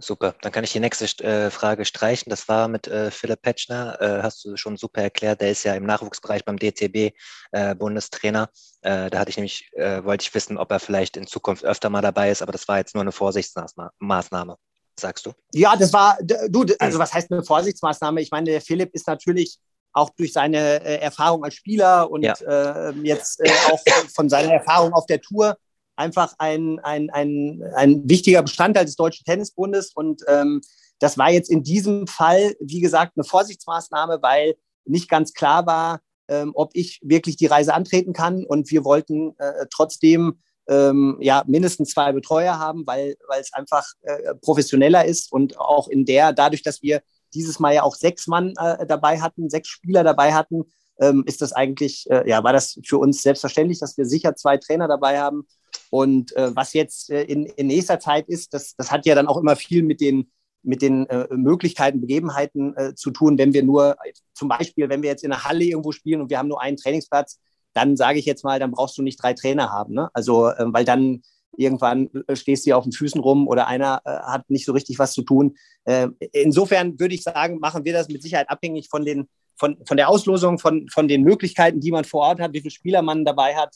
Super, 0.01 0.35
dann 0.41 0.51
kann 0.51 0.63
ich 0.63 0.71
die 0.71 0.79
nächste 0.79 1.05
äh, 1.25 1.49
Frage 1.49 1.83
streichen. 1.83 2.29
Das 2.29 2.47
war 2.47 2.67
mit 2.67 2.87
äh, 2.87 3.11
Philipp 3.11 3.41
Petschner, 3.41 3.99
äh, 3.99 4.21
hast 4.23 4.45
du 4.45 4.55
schon 4.55 4.77
super 4.77 5.01
erklärt. 5.01 5.41
Der 5.41 5.51
ist 5.51 5.63
ja 5.63 5.73
im 5.73 5.85
Nachwuchsbereich 5.85 6.45
beim 6.45 6.57
DTB 6.57 7.13
äh, 7.51 7.75
Bundestrainer. 7.75 8.49
Äh, 8.81 9.09
da 9.09 9.19
hatte 9.19 9.31
ich 9.31 9.37
nämlich, 9.37 9.69
äh, 9.73 10.03
wollte 10.03 10.21
ich 10.21 10.33
wissen, 10.33 10.57
ob 10.57 10.71
er 10.71 10.79
vielleicht 10.79 11.17
in 11.17 11.27
Zukunft 11.27 11.65
öfter 11.65 11.89
mal 11.89 12.01
dabei 12.01 12.31
ist, 12.31 12.41
aber 12.41 12.53
das 12.53 12.67
war 12.67 12.77
jetzt 12.77 12.93
nur 12.93 13.01
eine 13.01 13.11
Vorsichtsmaßnahme 13.11 14.57
sagst 15.01 15.25
du? 15.25 15.33
Ja, 15.53 15.75
das 15.75 15.93
war, 15.93 16.17
du, 16.21 16.65
also 16.79 16.99
was 16.99 17.13
heißt 17.13 17.31
eine 17.31 17.43
Vorsichtsmaßnahme? 17.43 18.21
Ich 18.21 18.31
meine, 18.31 18.51
der 18.51 18.61
Philipp 18.61 18.93
ist 18.93 19.07
natürlich 19.07 19.59
auch 19.93 20.09
durch 20.11 20.33
seine 20.33 20.83
äh, 20.83 20.99
Erfahrung 20.99 21.43
als 21.43 21.55
Spieler 21.55 22.09
und 22.09 22.23
ja. 22.23 22.33
äh, 22.33 22.91
jetzt 23.01 23.39
äh, 23.39 23.49
auch 23.71 23.79
von 24.13 24.29
seiner 24.29 24.53
Erfahrung 24.53 24.93
auf 24.93 25.05
der 25.05 25.21
Tour 25.21 25.57
einfach 25.95 26.33
ein, 26.37 26.79
ein, 26.79 27.09
ein, 27.09 27.61
ein 27.75 28.09
wichtiger 28.09 28.41
Bestandteil 28.41 28.85
des 28.85 28.95
Deutschen 28.95 29.25
Tennisbundes. 29.25 29.91
Und 29.93 30.23
ähm, 30.27 30.61
das 30.99 31.17
war 31.17 31.29
jetzt 31.29 31.51
in 31.51 31.63
diesem 31.63 32.07
Fall, 32.07 32.55
wie 32.59 32.79
gesagt, 32.79 33.13
eine 33.15 33.25
Vorsichtsmaßnahme, 33.25 34.19
weil 34.21 34.55
nicht 34.85 35.09
ganz 35.09 35.33
klar 35.33 35.65
war, 35.65 35.99
ähm, 36.29 36.51
ob 36.55 36.71
ich 36.73 36.99
wirklich 37.03 37.35
die 37.35 37.47
Reise 37.47 37.73
antreten 37.73 38.13
kann. 38.13 38.45
Und 38.45 38.71
wir 38.71 38.85
wollten 38.85 39.35
äh, 39.39 39.65
trotzdem 39.69 40.39
ähm, 40.69 41.17
ja, 41.19 41.43
mindestens 41.47 41.89
zwei 41.89 42.11
Betreuer 42.11 42.59
haben, 42.59 42.85
weil, 42.85 43.15
es 43.39 43.53
einfach 43.53 43.85
äh, 44.01 44.35
professioneller 44.35 45.03
ist 45.03 45.31
und 45.31 45.59
auch 45.59 45.87
in 45.87 46.05
der, 46.05 46.31
dadurch, 46.31 46.61
dass 46.61 46.81
wir 46.81 47.01
dieses 47.33 47.59
Mal 47.59 47.75
ja 47.75 47.83
auch 47.83 47.95
sechs 47.95 48.27
Mann 48.27 48.53
äh, 48.57 48.85
dabei 48.85 49.19
hatten, 49.19 49.49
sechs 49.49 49.67
Spieler 49.67 50.03
dabei 50.03 50.33
hatten, 50.33 50.63
ähm, 50.99 51.23
ist 51.25 51.41
das 51.41 51.53
eigentlich, 51.53 52.05
äh, 52.09 52.27
ja, 52.29 52.43
war 52.43 52.53
das 52.53 52.79
für 52.85 52.97
uns 52.97 53.21
selbstverständlich, 53.21 53.79
dass 53.79 53.97
wir 53.97 54.05
sicher 54.05 54.35
zwei 54.35 54.57
Trainer 54.57 54.87
dabei 54.87 55.19
haben. 55.19 55.47
Und 55.89 56.35
äh, 56.35 56.55
was 56.55 56.73
jetzt 56.73 57.09
äh, 57.09 57.23
in, 57.23 57.45
in 57.45 57.67
nächster 57.67 57.99
Zeit 57.99 58.27
ist, 58.27 58.53
das, 58.53 58.75
das 58.75 58.91
hat 58.91 59.05
ja 59.05 59.15
dann 59.15 59.27
auch 59.27 59.37
immer 59.37 59.55
viel 59.55 59.81
mit 59.83 60.01
den, 60.01 60.29
mit 60.61 60.81
den 60.81 61.07
äh, 61.07 61.27
Möglichkeiten, 61.31 62.01
Begebenheiten 62.01 62.75
äh, 62.75 62.93
zu 62.95 63.11
tun. 63.11 63.37
Wenn 63.37 63.53
wir 63.53 63.63
nur, 63.63 63.95
zum 64.33 64.49
Beispiel, 64.49 64.89
wenn 64.89 65.01
wir 65.01 65.09
jetzt 65.09 65.23
in 65.23 65.31
einer 65.31 65.45
Halle 65.45 65.63
irgendwo 65.63 65.91
spielen 65.91 66.21
und 66.21 66.29
wir 66.29 66.37
haben 66.37 66.49
nur 66.49 66.61
einen 66.61 66.77
Trainingsplatz, 66.77 67.39
dann 67.79 67.95
sage 67.95 68.19
ich 68.19 68.25
jetzt 68.25 68.43
mal, 68.43 68.59
dann 68.59 68.71
brauchst 68.71 68.97
du 68.97 69.01
nicht 69.01 69.21
drei 69.21 69.33
Trainer 69.33 69.71
haben. 69.71 69.93
Ne? 69.93 70.09
Also, 70.13 70.51
ähm, 70.55 70.73
weil 70.73 70.85
dann 70.85 71.21
irgendwann 71.57 72.09
äh, 72.27 72.35
stehst 72.35 72.65
du 72.65 72.75
auf 72.75 72.83
den 72.83 72.91
Füßen 72.91 73.19
rum 73.21 73.47
oder 73.47 73.67
einer 73.67 74.01
äh, 74.05 74.09
hat 74.09 74.49
nicht 74.49 74.65
so 74.65 74.73
richtig 74.73 74.99
was 74.99 75.13
zu 75.13 75.21
tun. 75.21 75.55
Äh, 75.85 76.09
insofern 76.31 76.99
würde 76.99 77.15
ich 77.15 77.23
sagen, 77.23 77.59
machen 77.59 77.85
wir 77.85 77.93
das 77.93 78.09
mit 78.09 78.21
Sicherheit 78.21 78.49
abhängig 78.49 78.89
von, 78.89 79.05
den, 79.05 79.27
von, 79.57 79.77
von 79.85 79.97
der 79.97 80.09
Auslosung, 80.09 80.59
von, 80.59 80.87
von 80.89 81.07
den 81.07 81.23
Möglichkeiten, 81.23 81.79
die 81.79 81.91
man 81.91 82.05
vor 82.05 82.21
Ort 82.21 82.39
hat, 82.39 82.53
wie 82.53 82.61
viele 82.61 82.71
Spieler 82.71 83.01
man 83.01 83.25
dabei 83.25 83.55
hat. 83.55 83.75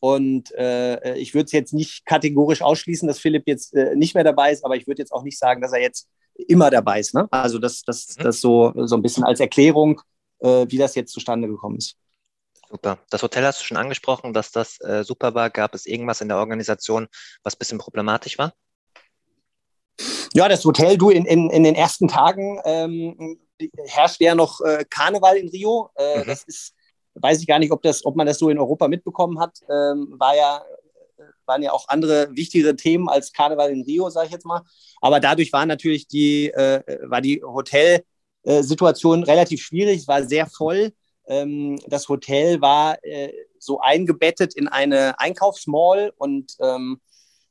Und 0.00 0.52
äh, 0.54 1.16
ich 1.16 1.34
würde 1.34 1.46
es 1.46 1.52
jetzt 1.52 1.74
nicht 1.74 2.06
kategorisch 2.06 2.62
ausschließen, 2.62 3.08
dass 3.08 3.18
Philipp 3.18 3.44
jetzt 3.46 3.74
äh, 3.74 3.96
nicht 3.96 4.14
mehr 4.14 4.24
dabei 4.24 4.52
ist, 4.52 4.64
aber 4.64 4.76
ich 4.76 4.86
würde 4.86 5.02
jetzt 5.02 5.12
auch 5.12 5.24
nicht 5.24 5.38
sagen, 5.38 5.60
dass 5.60 5.72
er 5.72 5.80
jetzt 5.80 6.08
immer 6.46 6.70
dabei 6.70 7.00
ist. 7.00 7.14
Ne? 7.14 7.26
Also 7.32 7.58
das, 7.58 7.82
das, 7.82 8.16
mhm. 8.16 8.22
das 8.22 8.40
so, 8.40 8.72
so 8.76 8.96
ein 8.96 9.02
bisschen 9.02 9.24
als 9.24 9.40
Erklärung, 9.40 10.00
äh, 10.38 10.66
wie 10.68 10.78
das 10.78 10.94
jetzt 10.94 11.12
zustande 11.12 11.48
gekommen 11.48 11.78
ist. 11.78 11.96
Super. 12.70 12.98
Das 13.08 13.22
Hotel 13.22 13.44
hast 13.46 13.60
du 13.60 13.64
schon 13.64 13.78
angesprochen, 13.78 14.34
dass 14.34 14.52
das 14.52 14.78
äh, 14.80 15.02
super 15.02 15.34
war. 15.34 15.48
Gab 15.48 15.74
es 15.74 15.86
irgendwas 15.86 16.20
in 16.20 16.28
der 16.28 16.36
Organisation, 16.36 17.08
was 17.42 17.54
ein 17.54 17.58
bisschen 17.58 17.78
problematisch 17.78 18.36
war? 18.36 18.52
Ja, 20.34 20.48
das 20.48 20.64
Hotel, 20.64 20.98
du, 20.98 21.08
in, 21.08 21.24
in, 21.24 21.48
in 21.48 21.64
den 21.64 21.74
ersten 21.74 22.08
Tagen 22.08 22.60
ähm, 22.64 23.40
herrscht 23.86 24.20
ja 24.20 24.34
noch 24.34 24.60
äh, 24.60 24.84
Karneval 24.88 25.38
in 25.38 25.48
Rio. 25.48 25.90
Äh, 25.96 26.18
mhm. 26.18 26.26
Das 26.26 26.44
ist, 26.44 26.74
weiß 27.14 27.40
ich 27.40 27.46
gar 27.46 27.58
nicht, 27.58 27.72
ob, 27.72 27.80
das, 27.82 28.04
ob 28.04 28.16
man 28.16 28.26
das 28.26 28.38
so 28.38 28.50
in 28.50 28.58
Europa 28.58 28.86
mitbekommen 28.86 29.40
hat. 29.40 29.58
Ähm, 29.70 30.14
war 30.18 30.36
ja, 30.36 30.62
waren 31.46 31.62
ja 31.62 31.72
auch 31.72 31.88
andere 31.88 32.28
wichtigere 32.36 32.76
Themen 32.76 33.08
als 33.08 33.32
Karneval 33.32 33.70
in 33.70 33.82
Rio, 33.82 34.10
sage 34.10 34.26
ich 34.26 34.32
jetzt 34.32 34.44
mal. 34.44 34.60
Aber 35.00 35.20
dadurch 35.20 35.54
war 35.54 35.64
natürlich 35.64 36.06
die, 36.06 36.48
äh, 36.48 36.82
war 37.08 37.22
die 37.22 37.42
Hotelsituation 37.42 39.24
relativ 39.24 39.62
schwierig. 39.62 40.00
Es 40.00 40.08
war 40.08 40.22
sehr 40.22 40.46
voll. 40.46 40.92
Ähm, 41.28 41.78
das 41.86 42.08
Hotel 42.08 42.60
war 42.60 42.98
äh, 43.04 43.32
so 43.58 43.80
eingebettet 43.80 44.54
in 44.54 44.66
eine 44.66 45.18
Einkaufsmall 45.20 46.12
und 46.16 46.56
ähm, 46.60 47.00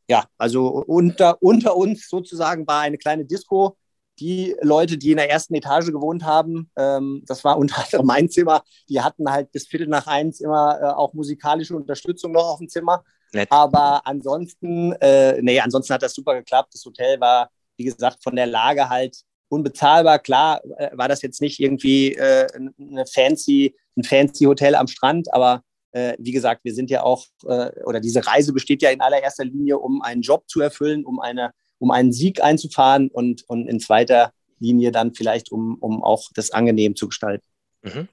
ja, 0.10 0.26
also 0.38 0.68
unter, 0.68 1.42
unter 1.42 1.76
uns 1.76 2.08
sozusagen 2.10 2.66
war 2.66 2.82
eine 2.82 2.98
kleine 2.98 3.26
Disco. 3.26 3.78
Die 4.20 4.56
Leute, 4.62 4.98
die 4.98 5.12
in 5.12 5.18
der 5.18 5.30
ersten 5.30 5.54
Etage 5.54 5.92
gewohnt 5.92 6.24
haben, 6.24 6.72
ähm, 6.76 7.24
das 7.28 7.44
war 7.44 7.58
unter 7.58 7.84
anderem 7.84 8.08
mein 8.08 8.30
Zimmer, 8.30 8.64
die 8.90 9.02
hatten 9.02 9.30
halt 9.30 9.52
bis 9.52 9.68
Viertel 9.68 9.88
nach 9.88 10.08
eins 10.08 10.42
immer 10.42 10.80
äh, 10.82 10.86
auch 10.86 11.14
musikalische 11.14 11.76
Unterstützung 11.76 12.32
noch 12.32 12.46
auf 12.46 12.60
dem 12.60 12.70
Zimmer. 12.70 13.04
Nett. 13.34 13.52
Aber 13.52 14.08
ansonsten, 14.08 14.94
äh, 14.94 15.40
nee, 15.42 15.60
ansonsten 15.60 15.94
hat 15.94 16.02
das 16.02 16.16
super 16.16 16.34
geklappt. 16.34 16.74
Das 16.74 16.84
Hotel 16.86 17.20
war, 17.20 17.52
wie 17.76 17.84
gesagt, 17.84 18.24
von 18.24 18.36
der 18.36 18.48
Lage 18.48 18.90
halt 18.90 19.18
unbezahlbar. 19.50 20.20
Klar 20.20 20.62
äh, 20.78 20.90
war 20.94 21.08
das 21.08 21.22
jetzt 21.22 21.42
nicht 21.42 21.60
irgendwie 21.60 22.14
äh, 22.14 22.48
eine 22.80 23.06
fancy, 23.06 23.76
ein 23.96 24.04
fancy 24.04 24.46
Hotel 24.46 24.76
am 24.76 24.88
Strand, 24.88 25.34
aber 25.34 25.64
äh, 25.92 26.16
wie 26.20 26.32
gesagt, 26.32 26.64
wir 26.64 26.74
sind 26.74 26.90
ja 26.90 27.04
auch, 27.04 27.26
äh, 27.46 27.72
oder 27.84 28.00
diese 28.00 28.26
Reise 28.26 28.54
besteht 28.54 28.82
ja 28.82 28.90
in 28.90 29.02
allererster 29.02 29.46
Linie, 29.46 29.80
um 29.80 30.02
einen 30.02 30.22
Job 30.22 30.44
zu 30.48 30.62
erfüllen, 30.62 31.06
um, 31.06 31.20
eine, 31.20 31.52
um 31.80 31.92
einen 31.92 32.12
Sieg 32.12 32.44
einzufahren 32.44 33.10
und, 33.10 33.44
und 33.48 33.68
in 33.68 33.80
zweiter 33.80 34.32
Linie 34.60 34.92
dann 34.92 35.14
vielleicht, 35.14 35.52
um, 35.52 35.76
um 35.80 36.04
auch 36.04 36.30
das 36.36 36.52
angenehm 36.52 36.96
zu 36.96 37.08
gestalten. 37.08 37.46
Mhm. 37.84 38.08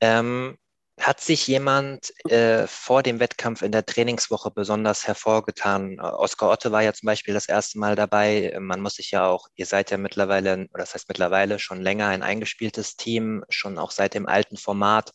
Ähm, 0.00 0.56
hat 0.98 1.20
sich 1.20 1.46
jemand 1.46 2.12
äh, 2.30 2.66
vor 2.66 3.02
dem 3.02 3.20
Wettkampf 3.20 3.62
in 3.62 3.70
der 3.70 3.84
Trainingswoche 3.84 4.50
besonders 4.50 5.06
hervorgetan? 5.06 6.00
Oskar 6.00 6.50
Otte 6.50 6.72
war 6.72 6.82
ja 6.82 6.94
zum 6.94 7.06
Beispiel 7.06 7.34
das 7.34 7.48
erste 7.48 7.78
Mal 7.78 7.96
dabei. 7.96 8.56
Man 8.58 8.80
muss 8.80 8.94
sich 8.94 9.10
ja 9.10 9.26
auch, 9.26 9.48
ihr 9.56 9.66
seid 9.66 9.90
ja 9.90 9.98
mittlerweile, 9.98 10.66
oder 10.72 10.82
das 10.82 10.94
heißt 10.94 11.08
mittlerweile 11.08 11.58
schon 11.58 11.82
länger 11.82 12.08
ein 12.08 12.22
eingespieltes 12.22 12.96
Team, 12.96 13.44
schon 13.50 13.78
auch 13.78 13.90
seit 13.90 14.14
dem 14.14 14.26
alten 14.26 14.56
Format, 14.56 15.12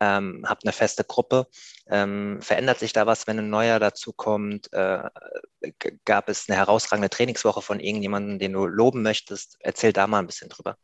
ähm, 0.00 0.44
habt 0.46 0.64
eine 0.64 0.72
feste 0.72 1.04
Gruppe. 1.04 1.46
Ähm, 1.90 2.40
verändert 2.40 2.78
sich 2.78 2.92
da 2.92 3.06
was, 3.06 3.26
wenn 3.26 3.38
ein 3.38 3.50
neuer 3.50 3.80
dazukommt? 3.80 4.72
Äh, 4.72 5.02
gab 6.04 6.28
es 6.28 6.48
eine 6.48 6.56
herausragende 6.58 7.10
Trainingswoche 7.10 7.60
von 7.60 7.80
irgendjemandem, 7.80 8.38
den 8.38 8.52
du 8.52 8.66
loben 8.66 9.02
möchtest? 9.02 9.56
Erzähl 9.60 9.92
da 9.92 10.06
mal 10.06 10.20
ein 10.20 10.26
bisschen 10.26 10.48
drüber 10.48 10.76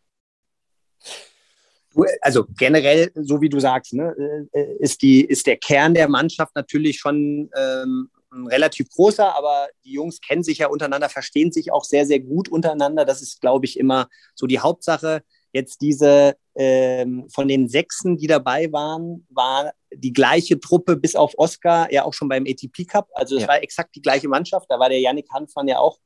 also 2.20 2.46
generell, 2.56 3.10
so 3.14 3.40
wie 3.40 3.48
du 3.48 3.58
sagst, 3.60 3.94
ne, 3.94 4.14
äh, 4.52 4.76
ist, 4.78 5.02
die, 5.02 5.24
ist 5.24 5.46
der 5.46 5.56
Kern 5.56 5.94
der 5.94 6.08
Mannschaft 6.08 6.54
natürlich 6.54 6.98
schon 6.98 7.50
ähm, 7.56 8.08
relativ 8.32 8.88
großer, 8.90 9.36
aber 9.36 9.68
die 9.84 9.92
Jungs 9.92 10.20
kennen 10.20 10.42
sich 10.42 10.58
ja 10.58 10.68
untereinander, 10.68 11.08
verstehen 11.08 11.52
sich 11.52 11.72
auch 11.72 11.84
sehr, 11.84 12.06
sehr 12.06 12.20
gut 12.20 12.48
untereinander. 12.48 13.04
Das 13.04 13.22
ist, 13.22 13.40
glaube 13.40 13.66
ich, 13.66 13.78
immer 13.78 14.08
so 14.34 14.46
die 14.46 14.60
Hauptsache. 14.60 15.22
Jetzt 15.52 15.80
diese 15.80 16.36
ähm, 16.54 17.28
von 17.28 17.48
den 17.48 17.68
Sechsen, 17.68 18.16
die 18.16 18.28
dabei 18.28 18.70
waren, 18.70 19.26
war 19.30 19.72
die 19.92 20.12
gleiche 20.12 20.60
Truppe 20.60 20.96
bis 20.96 21.16
auf 21.16 21.32
Oscar 21.38 21.92
ja 21.92 22.04
auch 22.04 22.14
schon 22.14 22.28
beim 22.28 22.46
ATP 22.46 22.84
Cup. 22.86 23.08
Also 23.14 23.34
es 23.34 23.42
ja. 23.42 23.48
war 23.48 23.62
exakt 23.62 23.96
die 23.96 24.02
gleiche 24.02 24.28
Mannschaft. 24.28 24.66
Da 24.68 24.78
war 24.78 24.88
der 24.88 25.00
Yannick 25.00 25.28
Hanfmann 25.32 25.66
ja 25.66 25.78
auch 25.78 25.98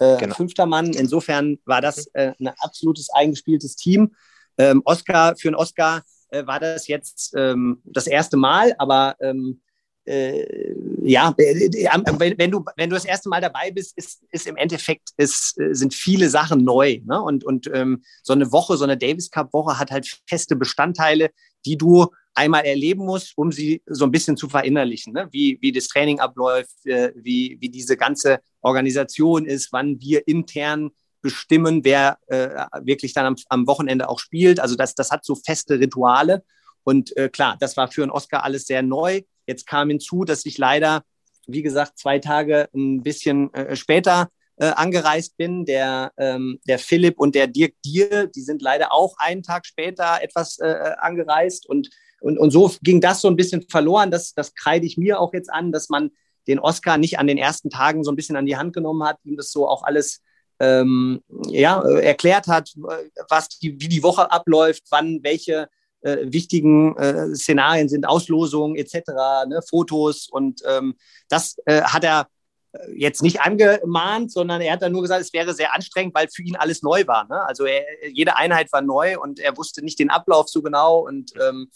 äh, 0.00 0.18
genau. 0.18 0.34
fünfter 0.34 0.66
Mann. 0.66 0.92
Insofern 0.92 1.58
war 1.64 1.80
das 1.80 2.08
äh, 2.12 2.32
ein 2.38 2.48
absolutes 2.58 3.08
eingespieltes 3.10 3.76
Team. 3.76 4.14
Ähm, 4.60 4.82
Oscar, 4.84 5.36
für 5.36 5.48
einen 5.48 5.54
Oscar 5.54 6.02
äh, 6.30 6.46
war 6.46 6.60
das 6.60 6.86
jetzt 6.86 7.32
ähm, 7.36 7.80
das 7.84 8.06
erste 8.06 8.36
Mal, 8.36 8.74
aber 8.78 9.16
ähm, 9.20 9.60
äh, 10.04 10.74
ja, 11.02 11.34
äh, 11.38 11.66
äh, 11.66 12.36
wenn, 12.38 12.50
du, 12.50 12.64
wenn 12.76 12.90
du 12.90 12.94
das 12.94 13.04
erste 13.04 13.28
Mal 13.28 13.40
dabei 13.40 13.70
bist, 13.70 13.96
ist, 13.96 14.22
ist 14.30 14.46
im 14.46 14.56
Endeffekt 14.56 15.10
ist, 15.16 15.58
äh, 15.60 15.74
sind 15.74 15.94
viele 15.94 16.28
Sachen 16.28 16.64
neu. 16.64 17.00
Ne? 17.04 17.20
Und, 17.20 17.44
und 17.44 17.70
ähm, 17.72 18.02
so 18.22 18.32
eine 18.32 18.50
Woche, 18.52 18.76
so 18.76 18.84
eine 18.84 18.98
Davis 18.98 19.30
Cup-Woche 19.30 19.78
hat 19.78 19.90
halt 19.90 20.20
feste 20.26 20.56
Bestandteile, 20.56 21.30
die 21.64 21.76
du 21.76 22.08
einmal 22.34 22.64
erleben 22.64 23.04
musst, 23.04 23.36
um 23.36 23.52
sie 23.52 23.82
so 23.86 24.04
ein 24.04 24.10
bisschen 24.10 24.36
zu 24.36 24.48
verinnerlichen, 24.48 25.12
ne? 25.12 25.28
wie, 25.30 25.58
wie 25.60 25.72
das 25.72 25.88
Training 25.88 26.20
abläuft, 26.20 26.86
äh, 26.86 27.12
wie, 27.16 27.56
wie 27.60 27.68
diese 27.68 27.96
ganze 27.96 28.40
Organisation 28.62 29.46
ist, 29.46 29.72
wann 29.72 30.00
wir 30.00 30.26
intern 30.26 30.90
bestimmen, 31.22 31.84
wer 31.84 32.18
äh, 32.26 32.48
wirklich 32.82 33.14
dann 33.14 33.26
am, 33.26 33.36
am, 33.48 33.66
Wochenende 33.66 34.08
auch 34.08 34.18
spielt. 34.18 34.60
Also 34.60 34.76
das, 34.76 34.94
das 34.94 35.10
hat 35.10 35.24
so 35.24 35.34
feste 35.34 35.78
Rituale. 35.78 36.44
Und 36.84 37.16
äh, 37.16 37.28
klar, 37.28 37.56
das 37.60 37.76
war 37.76 37.90
für 37.90 38.02
einen 38.02 38.10
Oscar 38.10 38.44
alles 38.44 38.66
sehr 38.66 38.82
neu. 38.82 39.22
Jetzt 39.46 39.66
kam 39.66 39.90
hinzu, 39.90 40.24
dass 40.24 40.46
ich 40.46 40.58
leider, 40.58 41.02
wie 41.46 41.62
gesagt, 41.62 41.98
zwei 41.98 42.18
Tage 42.18 42.68
ein 42.74 43.02
bisschen 43.02 43.52
äh, 43.54 43.76
später 43.76 44.28
äh, 44.56 44.66
angereist 44.66 45.36
bin. 45.36 45.64
Der, 45.64 46.12
ähm, 46.16 46.58
der 46.66 46.78
Philipp 46.78 47.18
und 47.18 47.34
der 47.34 47.46
Dirk 47.46 47.74
Dier, 47.84 48.26
die 48.28 48.42
sind 48.42 48.62
leider 48.62 48.92
auch 48.92 49.16
einen 49.18 49.42
Tag 49.42 49.66
später 49.66 50.22
etwas 50.22 50.58
äh, 50.58 50.94
angereist. 50.98 51.66
Und, 51.66 51.90
und, 52.20 52.38
und 52.38 52.50
so 52.50 52.70
ging 52.82 53.00
das 53.00 53.20
so 53.20 53.28
ein 53.28 53.36
bisschen 53.36 53.66
verloren. 53.68 54.10
Das, 54.10 54.32
das 54.32 54.54
kreide 54.54 54.86
ich 54.86 54.96
mir 54.96 55.20
auch 55.20 55.34
jetzt 55.34 55.52
an, 55.52 55.72
dass 55.72 55.88
man 55.88 56.10
den 56.46 56.58
Oscar 56.58 56.98
nicht 56.98 57.18
an 57.18 57.26
den 57.26 57.38
ersten 57.38 57.70
Tagen 57.70 58.04
so 58.04 58.10
ein 58.10 58.16
bisschen 58.16 58.36
an 58.36 58.46
die 58.46 58.56
Hand 58.56 58.72
genommen 58.72 59.06
hat, 59.06 59.18
ihm 59.24 59.36
das 59.36 59.52
so 59.52 59.68
auch 59.68 59.82
alles 59.82 60.20
ähm, 60.60 61.22
ja, 61.48 61.82
erklärt 61.82 62.46
hat, 62.46 62.72
was 63.28 63.48
die, 63.48 63.80
wie 63.80 63.88
die 63.88 64.02
Woche 64.02 64.30
abläuft, 64.30 64.84
wann 64.90 65.20
welche 65.22 65.68
äh, 66.02 66.18
wichtigen 66.22 66.96
äh, 66.96 67.34
Szenarien 67.34 67.88
sind, 67.88 68.06
Auslosungen 68.06 68.76
etc., 68.76 69.10
ne, 69.48 69.60
Fotos. 69.68 70.28
Und 70.30 70.62
ähm, 70.66 70.94
das 71.28 71.56
äh, 71.66 71.82
hat 71.82 72.04
er 72.04 72.28
äh, 72.72 72.78
jetzt 72.94 73.22
nicht 73.22 73.40
angemahnt, 73.40 74.32
sondern 74.32 74.60
er 74.60 74.74
hat 74.74 74.82
dann 74.82 74.92
nur 74.92 75.02
gesagt, 75.02 75.22
es 75.22 75.32
wäre 75.32 75.54
sehr 75.54 75.74
anstrengend, 75.74 76.14
weil 76.14 76.28
für 76.28 76.42
ihn 76.42 76.56
alles 76.56 76.82
neu 76.82 77.06
war. 77.06 77.26
Ne? 77.28 77.42
Also 77.46 77.64
er, 77.64 77.84
jede 78.12 78.36
Einheit 78.36 78.72
war 78.72 78.82
neu 78.82 79.18
und 79.18 79.40
er 79.40 79.56
wusste 79.56 79.82
nicht 79.82 79.98
den 79.98 80.10
Ablauf 80.10 80.48
so 80.48 80.62
genau 80.62 81.06
und 81.06 81.32
ähm, 81.40 81.70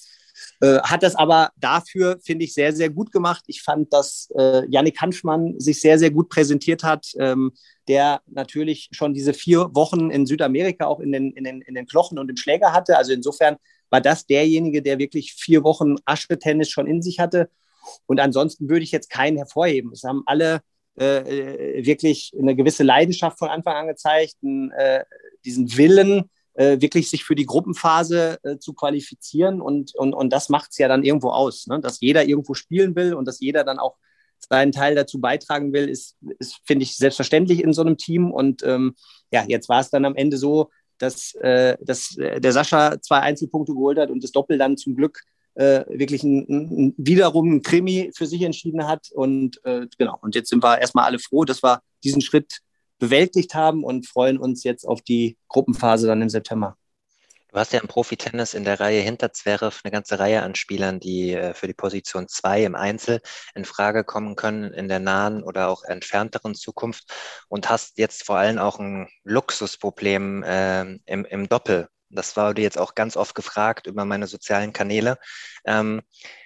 äh, 0.60 0.80
hat 0.80 1.02
das 1.02 1.14
aber 1.14 1.50
dafür, 1.56 2.18
finde 2.22 2.44
ich, 2.44 2.54
sehr, 2.54 2.72
sehr 2.72 2.90
gut 2.90 3.12
gemacht. 3.12 3.44
Ich 3.46 3.62
fand, 3.62 3.92
dass 3.92 4.28
äh, 4.36 4.66
Yannick 4.68 5.00
Hanschmann 5.00 5.58
sich 5.60 5.80
sehr, 5.80 5.98
sehr 5.98 6.10
gut 6.10 6.28
präsentiert 6.28 6.82
hat. 6.82 7.06
Ähm, 7.18 7.52
der 7.88 8.22
natürlich 8.26 8.88
schon 8.92 9.14
diese 9.14 9.34
vier 9.34 9.74
Wochen 9.74 10.10
in 10.10 10.26
Südamerika 10.26 10.86
auch 10.86 11.00
in 11.00 11.12
den, 11.12 11.32
in, 11.32 11.44
den, 11.44 11.60
in 11.62 11.74
den 11.74 11.86
Knochen 11.86 12.18
und 12.18 12.30
im 12.30 12.36
Schläger 12.36 12.72
hatte. 12.72 12.96
Also 12.96 13.12
insofern 13.12 13.56
war 13.90 14.00
das 14.00 14.26
derjenige, 14.26 14.82
der 14.82 14.98
wirklich 14.98 15.34
vier 15.34 15.62
Wochen 15.64 15.96
Aschentennis 16.04 16.70
schon 16.70 16.86
in 16.86 17.02
sich 17.02 17.20
hatte. 17.20 17.50
Und 18.06 18.20
ansonsten 18.20 18.68
würde 18.68 18.84
ich 18.84 18.92
jetzt 18.92 19.10
keinen 19.10 19.36
hervorheben. 19.36 19.92
Es 19.92 20.04
haben 20.04 20.22
alle 20.26 20.62
äh, 20.96 21.84
wirklich 21.84 22.32
eine 22.38 22.56
gewisse 22.56 22.82
Leidenschaft 22.82 23.38
von 23.38 23.48
Anfang 23.48 23.74
an 23.74 23.88
gezeigt, 23.88 24.36
einen, 24.42 24.70
äh, 24.72 25.04
diesen 25.44 25.76
Willen, 25.76 26.30
äh, 26.54 26.80
wirklich 26.80 27.10
sich 27.10 27.24
für 27.24 27.34
die 27.34 27.46
Gruppenphase 27.46 28.38
äh, 28.42 28.58
zu 28.58 28.72
qualifizieren. 28.74 29.60
Und, 29.60 29.94
und, 29.94 30.14
und 30.14 30.32
das 30.32 30.48
macht 30.48 30.70
es 30.70 30.78
ja 30.78 30.88
dann 30.88 31.02
irgendwo 31.02 31.30
aus, 31.30 31.66
ne? 31.66 31.80
dass 31.80 32.00
jeder 32.00 32.24
irgendwo 32.24 32.54
spielen 32.54 32.96
will 32.96 33.14
und 33.14 33.26
dass 33.26 33.40
jeder 33.40 33.64
dann 33.64 33.78
auch 33.78 33.96
seinen 34.48 34.72
Teil 34.72 34.94
dazu 34.94 35.20
beitragen 35.20 35.72
will, 35.72 35.88
ist, 35.88 36.16
ist 36.38 36.60
finde 36.64 36.84
ich, 36.84 36.96
selbstverständlich 36.96 37.62
in 37.62 37.72
so 37.72 37.82
einem 37.82 37.96
Team. 37.96 38.30
Und 38.30 38.62
ähm, 38.62 38.94
ja, 39.30 39.44
jetzt 39.46 39.68
war 39.68 39.80
es 39.80 39.90
dann 39.90 40.04
am 40.04 40.16
Ende 40.16 40.36
so, 40.36 40.70
dass, 40.98 41.34
äh, 41.36 41.76
dass 41.80 42.16
äh, 42.18 42.40
der 42.40 42.52
Sascha 42.52 43.00
zwei 43.00 43.20
Einzelpunkte 43.20 43.72
geholt 43.72 43.98
hat 43.98 44.10
und 44.10 44.22
das 44.22 44.32
Doppel 44.32 44.58
dann 44.58 44.76
zum 44.76 44.96
Glück 44.96 45.20
äh, 45.54 45.84
wirklich 45.88 46.22
ein, 46.22 46.46
ein, 46.48 46.94
wiederum 46.96 47.54
ein 47.54 47.62
Krimi 47.62 48.10
für 48.14 48.26
sich 48.26 48.42
entschieden 48.42 48.86
hat. 48.86 49.10
Und 49.12 49.60
äh, 49.64 49.86
genau, 49.98 50.18
und 50.22 50.34
jetzt 50.34 50.50
sind 50.50 50.62
wir 50.62 50.78
erstmal 50.78 51.04
alle 51.04 51.18
froh, 51.18 51.44
dass 51.44 51.62
wir 51.62 51.80
diesen 52.02 52.22
Schritt 52.22 52.60
bewältigt 52.98 53.54
haben 53.54 53.84
und 53.84 54.06
freuen 54.06 54.38
uns 54.38 54.64
jetzt 54.64 54.86
auf 54.86 55.02
die 55.02 55.36
Gruppenphase 55.48 56.06
dann 56.06 56.22
im 56.22 56.28
September. 56.28 56.76
Du 57.54 57.60
hast 57.60 57.72
ja 57.72 57.78
im 57.78 57.86
Profi-Tennis 57.86 58.52
in 58.54 58.64
der 58.64 58.80
Reihe 58.80 59.00
hinter 59.00 59.32
Zverev 59.32 59.78
eine 59.84 59.92
ganze 59.92 60.18
Reihe 60.18 60.42
an 60.42 60.56
Spielern, 60.56 60.98
die 60.98 61.34
äh, 61.34 61.54
für 61.54 61.68
die 61.68 61.72
Position 61.72 62.26
2 62.26 62.64
im 62.64 62.74
Einzel 62.74 63.20
in 63.54 63.64
Frage 63.64 64.02
kommen 64.02 64.34
können 64.34 64.74
in 64.74 64.88
der 64.88 64.98
nahen 64.98 65.40
oder 65.44 65.68
auch 65.68 65.84
entfernteren 65.84 66.56
Zukunft 66.56 67.14
und 67.46 67.70
hast 67.70 67.98
jetzt 67.98 68.26
vor 68.26 68.38
allem 68.38 68.58
auch 68.58 68.80
ein 68.80 69.08
Luxusproblem 69.22 70.42
äh, 70.42 70.80
im, 71.06 71.24
im 71.26 71.48
Doppel. 71.48 71.86
Das 72.10 72.36
wurde 72.36 72.60
jetzt 72.60 72.76
auch 72.76 72.96
ganz 72.96 73.16
oft 73.16 73.36
gefragt 73.36 73.86
über 73.86 74.04
meine 74.04 74.26
sozialen 74.26 74.72
Kanäle. 74.72 75.16
Ähm, 75.64 76.02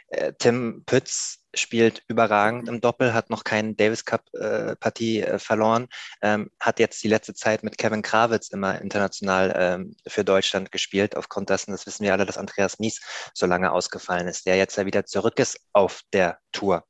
äh, 0.09 0.35
Tim 0.39 0.83
Pütz 0.85 1.38
spielt 1.55 2.03
überragend 2.09 2.69
im 2.69 2.81
Doppel, 2.81 3.15
hat 3.15 3.31
noch 3.31 3.45
keine 3.45 3.75
Davis 3.75 4.05
Cup-Partie 4.05 5.21
äh, 5.21 5.25
äh, 5.25 5.39
verloren, 5.39 5.89
ähm, 6.23 6.51
hat 6.61 6.79
jetzt 6.79 7.03
die 7.03 7.09
letzte 7.09 7.35
Zeit 7.35 7.63
mit 7.63 7.79
Kevin 7.79 8.03
Krawitz 8.03 8.49
immer 8.49 8.81
international 8.81 9.55
ähm, 9.57 9.97
für 10.07 10.25
Deutschland 10.25 10.73
gespielt, 10.73 11.17
aufgrund 11.17 11.51
dessen, 11.51 11.73
das 11.73 11.87
wissen 11.87 12.05
wir 12.05 12.13
alle, 12.13 12.27
dass 12.27 12.39
Andreas 12.39 12.79
Mies 12.79 13.01
so 13.35 13.47
lange 13.47 13.73
ausgefallen 13.73 14.29
ist, 14.29 14.47
der 14.47 14.57
jetzt 14.57 14.77
ja 14.77 14.87
wieder 14.87 15.07
zurück 15.07 15.39
ist 15.39 15.61
auf 15.73 16.03
der 16.13 16.39
Tour. 16.53 16.85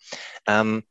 Ähm, 0.46 0.84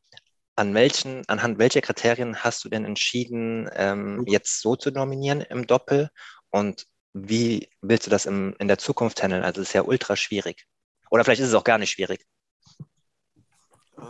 an 0.56 0.74
welchen, 0.74 1.24
anhand 1.28 1.60
welcher 1.60 1.82
Kriterien 1.82 2.44
hast 2.44 2.64
du 2.64 2.70
denn 2.70 2.84
entschieden, 2.84 3.70
ähm, 3.76 4.24
jetzt 4.28 4.62
so 4.62 4.76
zu 4.76 4.90
nominieren 4.90 5.42
im 5.42 5.68
Doppel? 5.68 6.10
Und 6.50 6.88
wie 7.14 7.70
willst 7.82 8.08
du 8.08 8.10
das 8.10 8.26
im, 8.26 8.56
in 8.58 8.68
der 8.68 8.80
Zukunft 8.80 9.22
handeln? 9.22 9.44
Also 9.44 9.62
es 9.62 9.70
ist 9.70 9.74
ja 9.74 9.84
ultra 9.84 10.16
schwierig. 10.16 10.66
Oder 11.12 11.24
vielleicht 11.24 11.42
ist 11.42 11.50
es 11.50 11.54
auch 11.54 11.64
gar 11.64 11.78
nicht 11.78 11.92
schwierig. 11.92 12.26